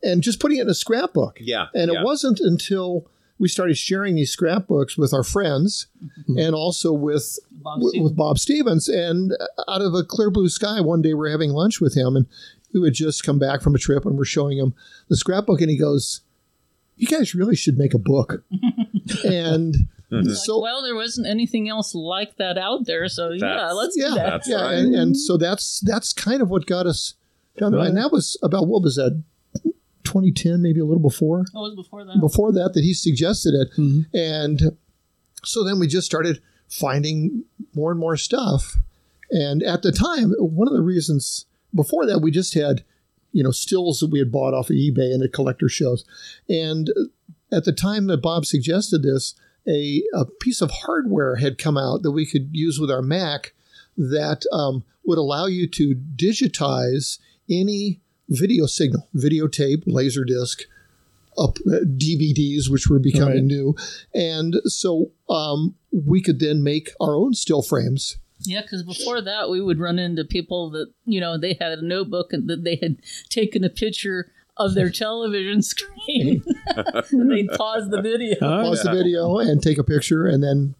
[0.03, 1.38] and just putting it in a scrapbook.
[1.39, 1.99] Yeah, And yeah.
[1.99, 3.09] it wasn't until
[3.39, 5.88] we started sharing these scrapbooks with our friends
[6.28, 8.88] and also with Bob with, with Bob Stevens.
[8.88, 9.32] And
[9.68, 12.26] out of a clear blue sky, one day we're having lunch with him and
[12.82, 14.73] we had just come back from a trip and we're showing him
[15.07, 16.21] the scrapbook and he goes,
[16.95, 18.43] "You guys really should make a book."
[19.23, 19.75] and
[20.11, 20.32] mm-hmm.
[20.32, 24.15] so well, there wasn't anything else like that out there, so yeah, let's yeah, do
[24.15, 24.41] that.
[24.45, 27.15] yeah, and, and so that's that's kind of what got us
[27.57, 27.82] down there.
[27.82, 27.89] Right.
[27.89, 29.23] And that was about what was that,
[30.03, 31.45] 2010, maybe a little before.
[31.53, 32.19] That was before that.
[32.19, 34.15] Before that, that he suggested it, mm-hmm.
[34.15, 34.78] and
[35.43, 38.78] so then we just started finding more and more stuff.
[39.30, 42.84] And at the time, one of the reasons before that, we just had,
[43.32, 46.05] you know, stills that we had bought off of eBay and at collector shows.
[46.49, 46.89] And
[47.51, 49.36] at the time that Bob suggested this,
[49.68, 53.53] a, a piece of hardware had come out that we could use with our Mac
[53.97, 57.99] that um, would allow you to digitize any
[58.30, 60.63] video signal, videotape, laser disc,
[61.38, 63.43] up uh, DVDs, which were becoming Right.
[63.43, 63.76] new,
[64.13, 68.18] and so um, we could then make our own still frames.
[68.41, 71.81] Yeah, because before that, we would run into people that you know they had a
[71.81, 72.97] notebook and that they had
[73.29, 76.43] taken a picture of their television screen.
[77.11, 78.39] and they'd pause the video.
[78.39, 80.75] pause the video and take a picture and then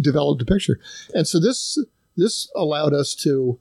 [0.00, 0.78] develop the picture.
[1.14, 1.78] And so this
[2.16, 3.58] this allowed us to,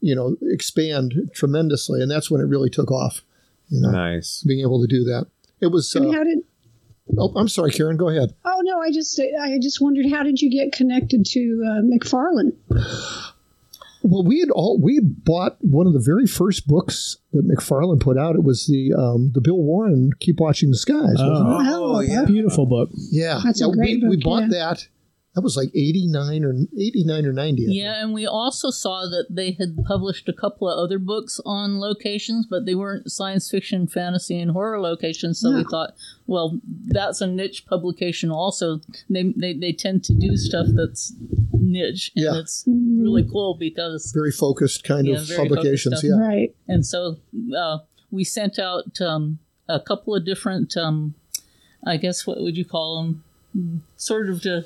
[0.00, 3.22] you know, expand tremendously, and that's when it really took off.
[3.68, 5.26] You know, nice being able to do that.
[5.60, 5.92] It was.
[5.94, 6.38] And Uh, how did?
[7.18, 7.96] Oh, I'm sorry, Karen.
[7.96, 8.34] Go ahead.
[8.44, 12.52] Oh no, I just I just wondered how did you get connected to uh, McFarland?
[14.02, 18.00] Well, we had all we had bought one of the very first books that McFarland
[18.00, 18.36] put out.
[18.36, 21.72] It was the um, the Bill Warren "Keep Watching the Skies." wasn't it?
[21.72, 22.24] Oh, yeah.
[22.24, 22.90] Beautiful book.
[23.10, 24.48] Yeah, That's a great we, we bought yeah.
[24.74, 24.88] that.
[25.36, 27.66] That was like eighty nine or eighty nine or ninety.
[27.68, 31.78] Yeah, and we also saw that they had published a couple of other books on
[31.78, 35.38] locations, but they weren't science fiction, fantasy, and horror locations.
[35.38, 35.92] So we thought,
[36.26, 38.30] well, that's a niche publication.
[38.30, 38.80] Also,
[39.10, 41.12] they they, they tend to do stuff that's
[41.52, 42.40] niche, and Yeah.
[42.40, 46.02] it's really cool because Very focused kind Yeah, of publications.
[46.02, 46.18] Yeah.
[46.18, 46.54] Right.
[46.66, 47.18] And so
[47.54, 47.78] uh,
[48.10, 51.14] we sent out um, a couple of different, um,
[51.84, 53.82] I guess, what would you call them?
[53.96, 54.64] Sort of to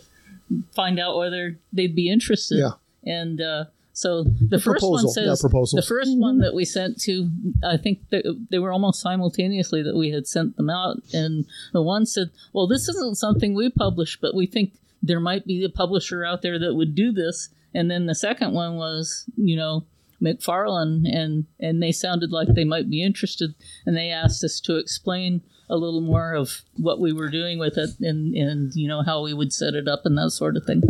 [0.74, 2.59] find out whether they'd be interested.
[2.59, 2.72] Yeah.
[3.05, 7.01] And uh, So the first proposal, one says yeah, the first one that we sent
[7.03, 7.30] to,
[7.64, 11.82] I think that they were almost simultaneously that we had sent them out, and the
[11.82, 15.68] one said, "Well, this isn't something we publish, but we think there might be a
[15.68, 19.84] publisher out there that would do this." And then the second one was, you know,
[20.22, 24.76] McFarland, and and they sounded like they might be interested, and they asked us to
[24.76, 29.02] explain a little more of what we were doing with it, and and you know
[29.02, 30.82] how we would set it up and that sort of thing.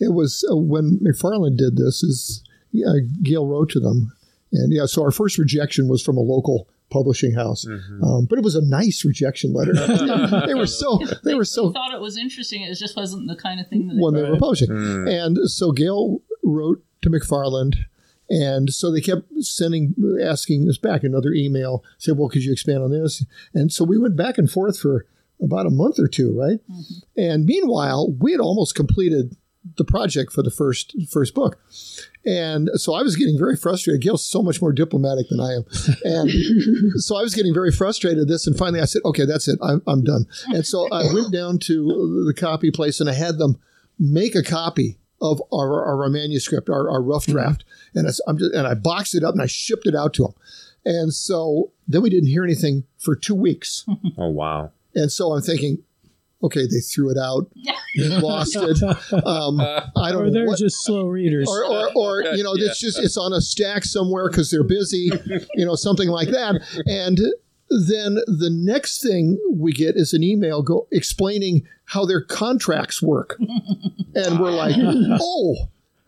[0.00, 2.02] It was uh, when McFarland did this.
[2.02, 4.12] Is yeah, Gail wrote to them,
[4.52, 4.86] and yeah.
[4.86, 7.66] So our first rejection was from a local publishing house,
[8.02, 9.72] um, but it was a nice rejection letter.
[10.46, 12.62] they were so they were so We thought it was interesting.
[12.62, 14.68] It just wasn't the kind of thing that when they were publishing.
[14.68, 15.08] Hmm.
[15.08, 17.76] And so Gail wrote to McFarland,
[18.30, 22.82] and so they kept sending, asking us back another email, said, "Well, could you expand
[22.82, 25.06] on this?" And so we went back and forth for
[25.40, 26.60] about a month or two, right?
[26.70, 27.20] Mm-hmm.
[27.20, 29.36] And meanwhile, we had almost completed
[29.76, 31.58] the project for the first first book.
[32.24, 34.02] And so I was getting very frustrated.
[34.02, 35.64] Gail's so much more diplomatic than I am.
[36.04, 36.30] And
[36.96, 38.46] so I was getting very frustrated at this.
[38.46, 39.58] And finally I said, okay, that's it.
[39.62, 40.26] I'm, I'm done.
[40.48, 43.58] And so I went down to the copy place and I had them
[43.98, 47.64] make a copy of our, our, our manuscript, our, our rough draft.
[47.94, 50.24] And, I, am just, and I boxed it up and I shipped it out to
[50.24, 50.34] them.
[50.84, 53.86] And so then we didn't hear anything for two weeks.
[54.18, 54.72] Oh wow.
[54.94, 55.78] And so I'm thinking,
[56.42, 57.46] okay, they threw it out,
[58.20, 58.82] lost it.
[59.24, 60.30] Um, I don't or know.
[60.32, 61.48] they're what- just slow readers.
[61.48, 65.10] or, or, or you know, it's just it's on a stack somewhere because they're busy,
[65.54, 66.60] you know, something like that.
[66.86, 67.18] And
[67.86, 73.38] then the next thing we get is an email go explaining how their contracts work,
[74.14, 74.76] and we're like,
[75.20, 75.56] oh.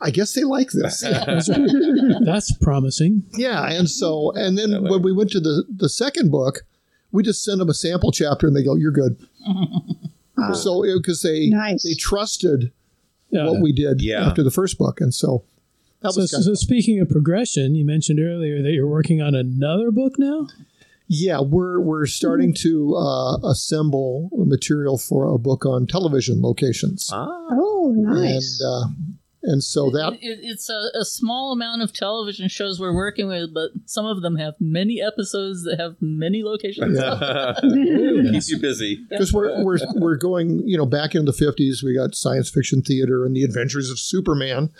[0.01, 1.01] I guess they like this.
[2.27, 3.23] That's promising.
[3.39, 6.63] Yeah, and so and then when we went to the the second book,
[7.11, 9.17] we just send them a sample chapter and they go, "You're good."
[10.53, 11.51] so because they
[11.83, 12.71] they trusted
[13.31, 14.27] what we did Yeah.
[14.27, 15.45] after the first book, and so
[16.03, 19.35] that So, was so, kind speaking of progression, you mentioned earlier that you're working on
[19.35, 20.49] another book now.
[21.07, 21.41] Yeah.
[21.41, 28.61] We're we're starting to uh, assemble material for a book on television locations, Oh, nice.
[28.61, 28.87] and uh,
[29.47, 33.53] and so that It, it's a, a small amount of television shows we're working with,
[33.53, 36.97] but some of them have many episodes that have many locations.
[38.33, 39.05] Keeps you busy.
[39.11, 41.83] because we're we're we're going you know back in the fifties.
[41.83, 44.71] We got science fiction theater and the Adventures of Superman,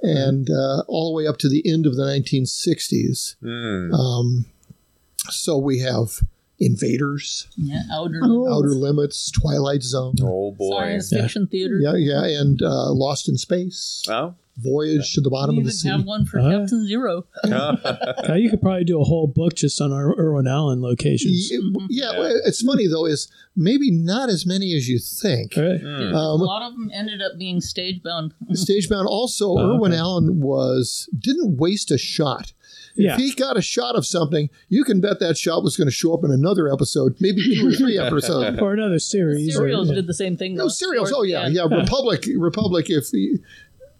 [0.00, 3.36] and uh, all the way up to the end of the nineteen sixties.
[3.42, 3.92] Hmm.
[3.92, 4.46] Um,
[5.30, 6.20] so we have
[6.58, 10.14] Invaders, Yeah, outer Outer Limits, Twilight Zone.
[10.22, 10.70] Oh boy.
[10.98, 11.78] science fiction theater.
[11.80, 14.34] Yeah, yeah, and uh, Lost in Space, Oh.
[14.58, 15.90] Voyage to the Bottom we of the Sea.
[15.90, 17.26] have one for Uh, Captain Z-Ro.
[17.44, 21.50] Now you could probably do a whole book just on our Irwin Allen locations.
[21.52, 23.04] Y- Yeah, well, it's funny though.
[23.04, 25.52] Is maybe not as many as you think.
[25.58, 25.78] Right.
[25.82, 28.32] Yeah, Um, a lot of them ended up being stage bound.
[28.52, 29.04] Stagebound.
[29.06, 30.00] Also, Oh, Irwin okay.
[30.00, 32.54] Allen was didn't waste a shot.
[32.98, 35.92] If he got a shot of something, you can bet that shot was going to
[35.92, 38.58] show up in another episode, maybe two or three episodes.
[38.60, 39.48] or another series.
[39.56, 39.94] or- Serials yeah.
[39.96, 40.54] did the same thing.
[40.54, 41.12] No serials.
[41.12, 41.62] Oh, or- Oh yeah, yeah.
[41.64, 42.86] Republic, Republic.
[42.88, 43.38] If the,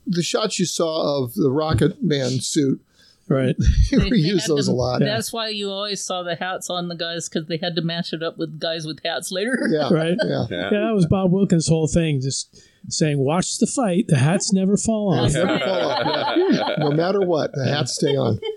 [0.06, 2.80] the shots you saw of the Rocket Man suit,
[3.28, 3.56] Right.
[3.92, 5.00] we They- they those to- a lot.
[5.00, 8.12] That's why you always saw the hats on the guys because they had to match
[8.12, 9.68] it up with guys with hats later.
[9.70, 10.16] Yeah, Right.
[10.24, 10.46] yeah.
[10.50, 12.56] Yeah, that was Bob Wilkins' whole thing, just
[12.88, 16.36] saying, "Watch the fight; the hats never fall off." Never fall off.
[16.36, 16.74] Yeah.
[16.78, 18.38] No matter what, the hats stay on.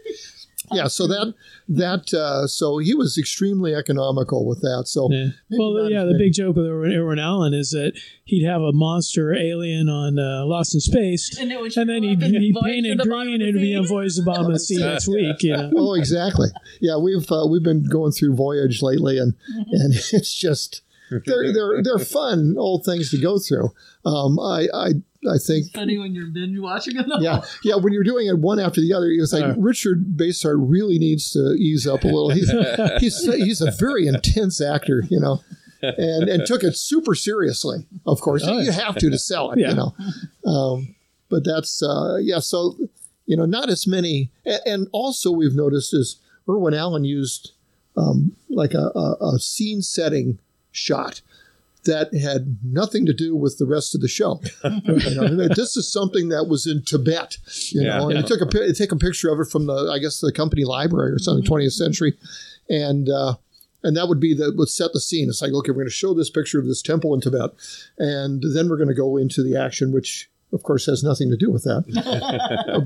[0.71, 1.33] Yeah, so that
[1.67, 4.83] that uh, so he was extremely economical with that.
[4.87, 5.27] So Yeah.
[5.51, 6.25] Well, yeah, the many.
[6.25, 7.93] big joke with Irwin, Irwin Allen is that
[8.25, 12.21] he'd have a monster alien on uh, Lost in Space, And, it and then he'd,
[12.23, 14.31] up in he'd paint it green of and the it'd be on Voyage to the
[14.31, 15.41] of the Sea next week.
[15.43, 16.49] You know, Oh, exactly.
[16.81, 19.33] Yeah, we've uh, we've been going through Voyage lately, and
[19.71, 20.81] and it's just
[21.25, 23.69] they're they're they're fun old things to go through.
[24.05, 24.89] Um, I I
[25.27, 27.09] I think Funny when you're binge watching them.
[27.19, 29.55] yeah yeah when you're doing it one after the other, it's like Uh.
[29.57, 32.29] Richard Basehart really needs to ease up a little.
[32.29, 32.49] He's
[32.99, 35.41] he's he's a very intense actor, you know.
[35.81, 37.85] And, and took it super seriously.
[38.05, 39.69] Of course, Oh, you have to to sell it, Yeah.
[39.69, 39.95] you know.
[40.45, 40.95] Um,
[41.29, 42.39] but that's uh, yeah.
[42.39, 42.77] So
[43.25, 44.31] you know, not as many.
[44.45, 46.17] And, and also, we've noticed is
[46.49, 47.51] Irwin Allen used
[47.95, 50.39] um, like a, a, a scene setting
[50.71, 51.21] shot
[51.85, 54.41] that had nothing to do with the rest of the show.
[54.63, 57.37] You know, this is something that was in Tibet,
[57.71, 57.99] you Yeah.
[57.99, 60.19] know, and he took a pi- take a picture of it from the I guess
[60.19, 62.17] the company library or something, 20th century,
[62.69, 63.35] and uh,
[63.83, 65.29] and that would be the would set the scene.
[65.29, 67.51] It's like okay, we're going to show this picture of this temple in Tibet,
[67.97, 71.37] and then we're going to go into the action, which of course, has nothing to
[71.37, 71.83] do with that.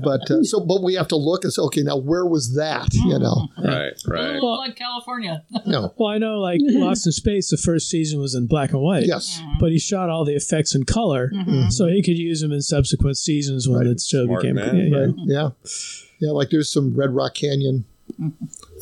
[0.04, 2.92] but uh, so, but we have to look and say, okay, now where was that?
[2.92, 4.38] You know, right, right.
[4.42, 5.42] Oh, like California.
[5.66, 5.94] no.
[5.96, 9.06] Well, I know, like Lost in Space, the first season was in black and white.
[9.06, 9.40] Yes.
[9.60, 11.72] But he shot all the effects in color, Mhm.
[11.72, 14.56] so he could use them in subsequent seasons when the show Smart became.
[14.56, 14.76] man.
[14.76, 15.04] Yeah, yeah.
[15.06, 15.14] Right.
[15.26, 15.48] Yeah,
[16.20, 16.30] yeah.
[16.32, 17.84] Like there's some Red Rock Canyon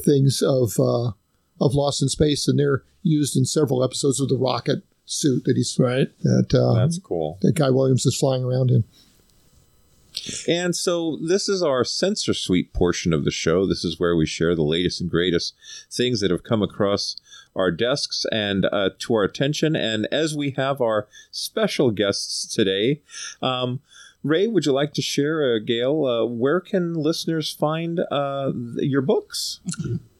[0.04, 1.12] things of uh,
[1.60, 5.56] of Lost in Space, and they're used in several episodes of the rocket suit that
[5.56, 6.08] he's right.
[6.22, 7.38] That uh, That's cool.
[7.42, 8.84] that Guy Williams is flying around in.
[10.46, 13.66] And so this is our censor suite portion of the show.
[13.66, 15.54] This is where we share the latest and greatest
[15.90, 17.16] things that have come across
[17.56, 19.74] our desks and uh, to our attention.
[19.74, 23.00] And as we have our special guests today,
[23.40, 23.80] um,
[24.22, 29.02] Ray, would you like to share, uh, Gail, uh, where can listeners find uh, your
[29.02, 29.60] books?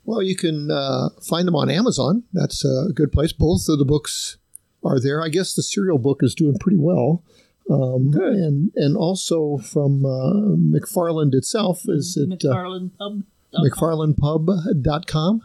[0.04, 2.24] Well, you can uh, find them on Amazon.
[2.32, 3.32] That's a good place.
[3.32, 4.38] Both of the books
[4.84, 5.22] are there.
[5.22, 7.22] I guess the serial book is doing pretty well.
[7.70, 13.22] Um, and and also from uh, McFarland itself is it uh, McFarland Pub.
[13.54, 15.42] McFarlandPub.com.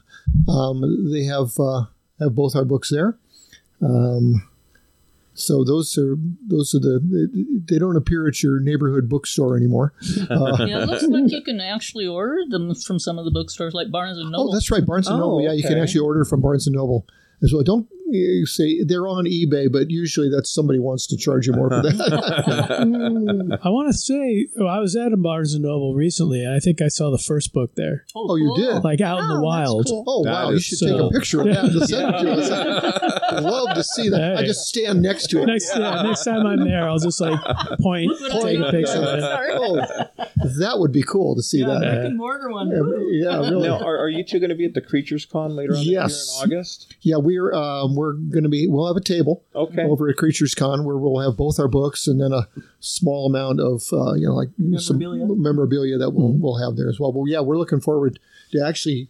[0.48, 1.86] Um, they have uh,
[2.20, 3.18] have both our books there.
[3.82, 4.48] Um,
[5.34, 6.18] so those are
[6.48, 9.94] those are the they don't appear at your neighborhood bookstore anymore.
[10.30, 13.74] Uh, yeah, it looks like you can actually order them from some of the bookstores
[13.74, 14.50] like Barnes and Noble.
[14.50, 15.42] Oh, that's right, Barnes and Oh, Noble.
[15.44, 17.06] Yeah, you can actually order from Barnes and Noble
[17.44, 17.64] as well.
[17.64, 21.70] Don't uh, say they're on eBay, but usually that's somebody wants to charge you more
[21.70, 23.60] for that.
[23.64, 26.60] I want to say, well, I was at a Barnes and Noble recently, and I
[26.60, 28.06] think I saw the first book there.
[28.16, 28.84] oh, you did?
[28.84, 29.88] Like out in the wild.
[29.90, 30.50] Oh That wow!
[30.52, 32.52] You should so- take a picture of that and send it to us.
[33.34, 34.38] I'd love to see that.
[34.38, 35.46] I just stand next to it.
[35.48, 37.40] Next, yeah, next time I'm there, I'll just like
[37.82, 39.24] point, take a picture of it.
[39.60, 39.76] Oh,
[40.60, 41.80] that would be cool to see yeah, that.
[41.80, 42.70] brick and mortar one.
[42.70, 43.68] Yeah, really.
[43.68, 46.14] Now, are, are you two going to be at the Creatures Con later on Yes.
[46.14, 46.96] this year in August?
[47.02, 48.68] Yeah, we're um, we're going to be.
[48.68, 49.84] We'll have a table Okay.
[49.84, 52.48] over at Creatures Con where we'll have both our books and then a
[52.80, 54.80] small amount of uh, you know like Memorabilia.
[55.28, 57.12] some memorabilia that we'll we'll have there as well.
[57.12, 58.20] But yeah, we're looking forward
[58.54, 59.10] to actually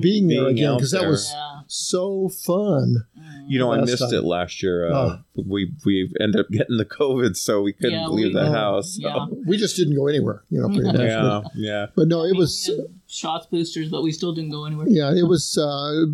[0.00, 1.08] being there again because that there.
[1.10, 1.34] was
[1.66, 3.04] so fun.
[3.48, 4.14] You know, I missed time.
[4.14, 4.90] it last year.
[4.92, 8.46] Uh, We we ended up getting the COVID, so we couldn't Yeah, leave we- the
[8.48, 8.98] Oh, house.
[9.00, 9.26] so- yeah.
[9.46, 10.68] We just didn't go anywhere, you know.
[10.68, 11.00] Pretty much.
[11.00, 11.86] yeah, But, yeah.
[11.96, 12.70] but no, it was
[13.06, 14.86] Shots boosters, but we still didn't go anywhere.
[14.88, 16.04] yeah, it was uh,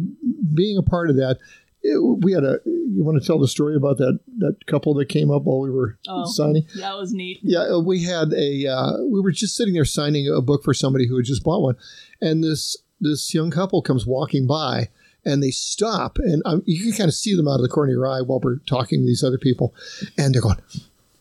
[0.55, 1.39] being a part of that.
[1.87, 2.59] It, we had a.
[2.65, 5.71] You want to tell the story about that that couple that came up while we
[5.71, 6.67] were Oh, signing?
[6.77, 7.41] that was neat.
[7.43, 8.67] Yeah, uh, we had a.
[8.67, 11.61] Uh, we were just sitting there signing a book for somebody who had just bought
[11.63, 11.77] one,
[12.23, 14.89] and this this young couple comes walking by,
[15.27, 17.91] and they stop, and um, you can kind of see them out of the corner
[17.93, 19.75] of your eye while we're talking to these other people,
[20.17, 20.57] and they're going.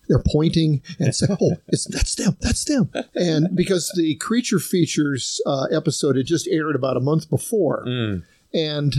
[0.08, 5.42] They're pointing and saying, "Oh, it's that's them, that's them," and because the creature features
[5.46, 8.24] uh, episode had just aired about a month before, Mm.
[8.54, 8.94] and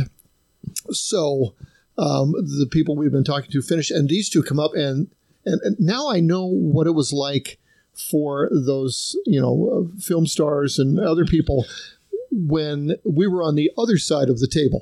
[0.90, 1.54] so
[1.98, 5.08] um, the people we've been talking to finish, and these two come up, and,
[5.44, 7.58] and and now I know what it was like
[7.94, 11.64] for those you know uh, film stars and other people
[12.36, 14.80] when we were on the other side of the table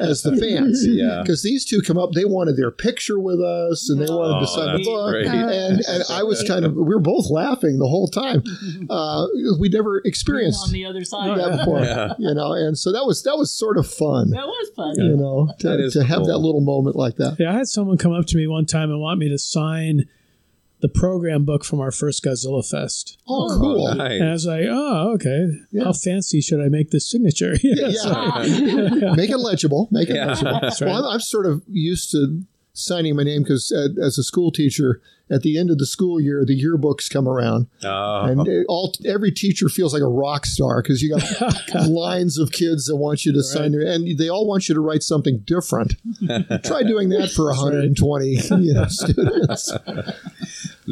[0.00, 0.84] as the fans.
[0.98, 1.20] Yeah.
[1.22, 4.40] Because these two come up, they wanted their picture with us and they wanted Oh,
[4.40, 5.10] to sign the book.
[5.12, 5.26] great.
[5.26, 8.42] And, and I was kind of, we were both laughing the whole time.
[8.90, 9.26] Uh,
[9.60, 11.38] we never experienced on the other side.
[11.38, 12.14] that before, Yeah.
[12.18, 14.94] you know, and so that was, that was sort of fun, That was fun.
[14.96, 17.36] you know, That to, is to have that little moment like that.
[17.38, 20.08] Yeah, I had someone come up to me one time and want me to sign
[20.80, 23.18] the program book from our first Godzilla Fest.
[23.28, 23.94] Oh, cool.
[23.94, 24.20] Nice.
[24.20, 25.48] And I was like, oh, okay.
[25.82, 27.56] How fancy should I make this signature?
[27.62, 27.90] Yeah.
[27.92, 29.88] so- Make it legible.
[29.90, 30.26] Make it Yeah.
[30.28, 30.58] legible.
[30.62, 31.04] That's Well.
[31.04, 32.42] I'm, I'm sort of used to
[32.74, 35.00] signing my name because uh, as a school teacher,
[35.30, 38.22] at the end of the school year, the yearbooks come around, Oh.
[38.22, 42.86] and all every teacher feels like a rock star because you got lines of kids
[42.86, 45.96] that want you to sign their, and they all want you to write something different.
[46.64, 48.26] Try doing that for 120
[48.62, 49.70] you know, students.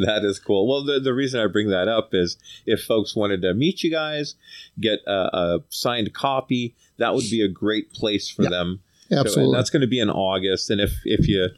[0.05, 0.67] That is cool.
[0.67, 3.89] Well, the, the reason I bring that up is if folks wanted to meet you
[3.91, 4.35] guys,
[4.79, 8.81] get a, a signed copy, that would be a great place for them.
[9.09, 9.43] So, Absolutely.
[9.45, 10.69] and that's going to be in August.
[10.69, 11.49] And if if you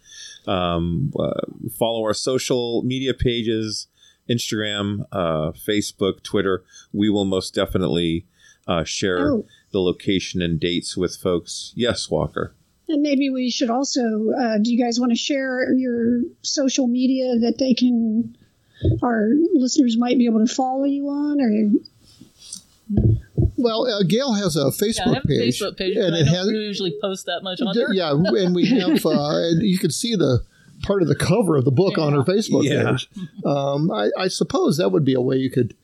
[0.48, 1.32] um, uh,
[1.78, 3.88] follow our social media pages,
[4.30, 6.64] Instagram, uh, Facebook, Twitter,
[6.94, 8.26] we will most definitely
[8.68, 9.46] uh, share Oh.
[9.72, 11.74] the location and dates with folks.
[11.76, 12.54] Yes, Walker.
[12.90, 17.38] And maybe we should also, uh, do you guys want to share your social media
[17.40, 18.36] that they can,
[19.04, 21.40] our listeners might be able to follow you on?
[21.40, 21.52] Or
[23.58, 26.22] Well, uh, Gail has a Yeah, I have a page, Facebook page, and but I
[26.22, 27.94] it don't has usually post that much on there.
[27.94, 30.42] yeah, and we have uh, and you can see the
[30.82, 32.92] part of the cover of the book on her Facebook Yeah.
[32.92, 33.10] page.
[33.46, 35.76] Um, I, I suppose that would be a way you could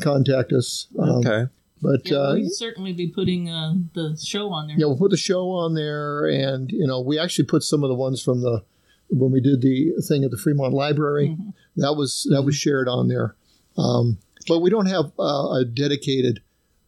[0.00, 0.88] contact us.
[0.98, 1.46] Um, Okay.
[1.82, 4.76] But Yeah, uh, we'd certainly be putting uh, the show on there.
[4.78, 7.88] yeah, we'll put the show on there, and you know, we actually put some of
[7.88, 8.62] the ones from the
[9.08, 11.36] when we did the thing at the Fremont Library.
[11.76, 13.34] That was that was shared on there.
[13.78, 16.40] Um, but we don't have uh, a dedicated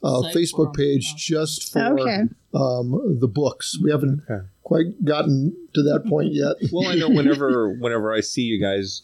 [0.04, 2.22] uh, Site Facebook page just for Okay.
[2.54, 3.78] um, the books.
[3.82, 4.22] We haven't
[4.62, 6.56] quite gotten to that point yet.
[6.72, 9.02] Well, I know whenever whenever I see you guys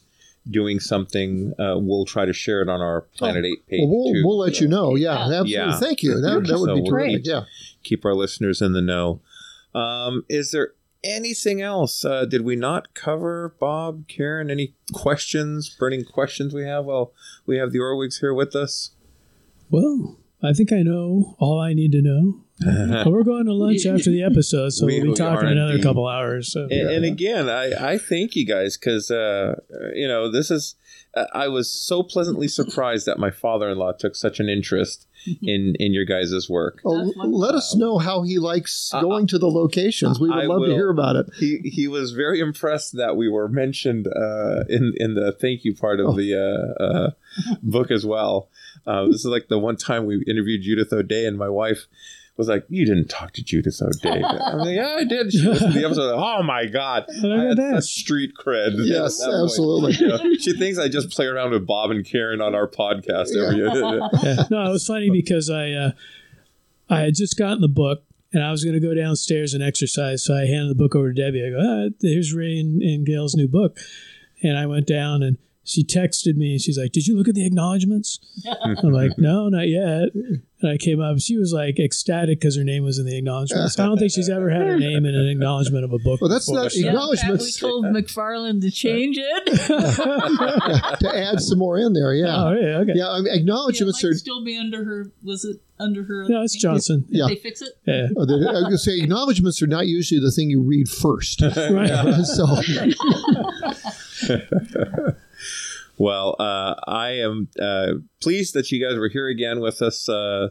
[0.51, 4.13] doing something, uh, we'll try to share it on our Planet Eight page Well, we'll,
[4.15, 4.23] too.
[4.25, 4.95] we'll let you know.
[4.95, 5.53] Yeah, absolutely.
[5.53, 5.79] Yeah.
[5.79, 6.15] Thank you.
[6.21, 7.25] That, that would So be we'll terrific.
[7.25, 7.45] keep- Yeah.
[7.85, 9.21] Keep our listeners in the know.
[9.75, 10.73] Um, is there
[11.05, 12.05] anything else?
[12.05, 14.51] Uh, did we not cover, Bob, Karen?
[14.51, 16.85] Any questions, burning questions we have?
[16.87, 17.13] Well,
[17.47, 18.91] we have the Orwigs here with us.
[19.71, 22.45] Well, I think I know all I need to know.
[22.65, 25.49] Well, we're going to lunch after the episode, so We- we, will we be talking
[25.49, 25.85] are another indeed.
[25.85, 26.53] couple hours.
[26.53, 26.63] So.
[26.71, 29.57] And, and again, I, I thank you guys because, uh,
[29.95, 30.75] you know, this is,
[31.15, 35.07] uh, I was so pleasantly surprised that my father in law took such an interest
[35.43, 36.81] in, in your guys' work.
[36.85, 40.21] Oh, let us know how he likes going to the locations.
[40.21, 41.27] We would Uh, I love to hear about it.
[41.39, 45.75] He he was very impressed that we were mentioned uh, in in the thank you
[45.75, 46.11] part Oh.
[46.11, 47.11] of the uh, uh,
[47.63, 48.49] book as well.
[48.87, 51.87] Uh, this is like the one time we interviewed Judith O'Dea, and my wife
[52.39, 55.75] was like, "You didn't talk to Judith O'Dea." I'm like, "Yeah, I did." She listened
[55.75, 56.15] to the episode.
[56.17, 58.75] Oh my god, I had such street cred.
[58.77, 59.45] Yes, at that point.
[59.45, 59.93] absolutely.
[59.99, 63.37] You know, she thinks I just play around with Bob and Karen on our podcast
[63.37, 63.59] every
[64.23, 64.45] Yeah.
[64.51, 65.91] No, it was funny because I uh,
[66.89, 70.25] I had just gotten the book and I was going to go downstairs and exercise.
[70.25, 71.45] So I handed the book over to Debbie.
[71.45, 73.79] I go, ah, here's Ray and, and Gail's new book.
[74.43, 75.39] And I went down and
[75.69, 78.19] she texted me and she's like, Did you look at the acknowledgments?
[78.65, 80.09] I'm like, No, not yet.
[80.61, 81.21] And I came up.
[81.21, 83.79] She was like ecstatic because her name was in the acknowledgments.
[83.79, 86.21] I don't think she's ever had her name in an acknowledgement of a book.
[86.21, 86.65] Well, that's before.
[86.65, 89.47] not Yeah, in fact, we told McFarland to change it.
[91.01, 92.13] to add some more in there.
[92.15, 92.35] Yeah.
[92.45, 92.93] Oh, yeah, okay.
[92.97, 94.15] Yeah, I mean, acknowledgements Might are.
[94.15, 95.13] still be under her.
[95.23, 96.27] Was it under her?
[96.29, 97.03] No, it's Johnson.
[97.03, 97.27] Did Yeah.
[97.29, 97.69] they fix it?
[97.87, 98.09] Yeah.
[98.17, 100.89] Oh, the- I was going to say acknowledgements are not usually the thing you read
[100.89, 101.41] first.
[101.41, 102.25] Right.
[102.25, 102.47] so
[105.99, 110.51] Well, uh, I am uh, pleased that you guys were here again with us uh,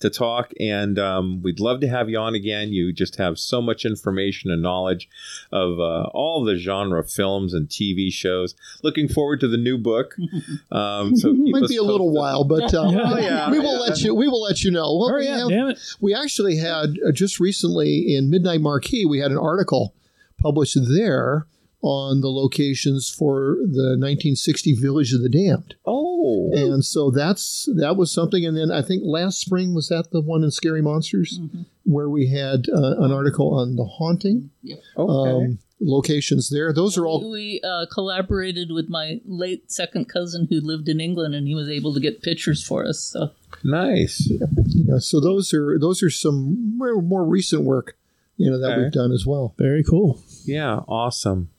[0.00, 2.72] to talk, and um, we'd love to have you on again.
[2.72, 5.08] You just have so much information and knowledge
[5.52, 8.56] of uh, all the genre films and TV shows.
[8.82, 10.14] Looking forward to the new book.
[10.70, 13.74] Um, so keep might us be a little while, but uh, Oh, yeah, we will
[13.74, 13.78] yeah.
[13.90, 14.14] let you.
[14.14, 14.96] We will let you know.
[14.96, 15.78] Well, Hurry we, up, have- damn it.
[16.00, 19.04] we actually had uh, just recently in Midnight Marquee.
[19.06, 19.94] We had an article
[20.38, 21.46] published there
[21.80, 25.76] on the locations for the 1960 Village of the Damned.
[25.86, 28.44] Oh, and so that's that was something.
[28.44, 31.38] And then I think last spring was that the one in Scary Monsters
[31.84, 34.78] where we had uh, an article on the haunting Yep.
[34.98, 36.72] um, locations there.
[36.72, 41.34] Those are all We uh, collaborated with my late second cousin who lived in England,
[41.34, 42.98] and he was able to get pictures for us.
[43.04, 43.30] So
[43.64, 44.28] nice.
[44.28, 47.96] Yeah, so those are those are some more, more recent work,
[48.36, 48.82] you know, that Okay.
[48.82, 49.54] we've done as well.
[49.56, 50.20] Very cool.
[50.44, 51.50] Yeah, awesome.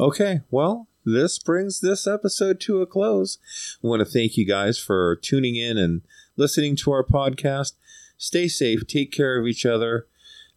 [0.00, 3.38] Okay, well, this brings this episode to a close.
[3.82, 6.02] I want to thank you guys for tuning in and
[6.36, 7.72] listening to our podcast.
[8.16, 10.06] Stay safe, take care of each other.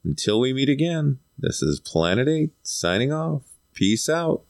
[0.04, 3.42] Until we meet again, this is Planet 8 signing off.
[3.74, 4.44] Peace out.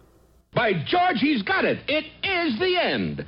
[0.53, 1.79] By George, he's got it.
[1.89, 3.25] It is the end.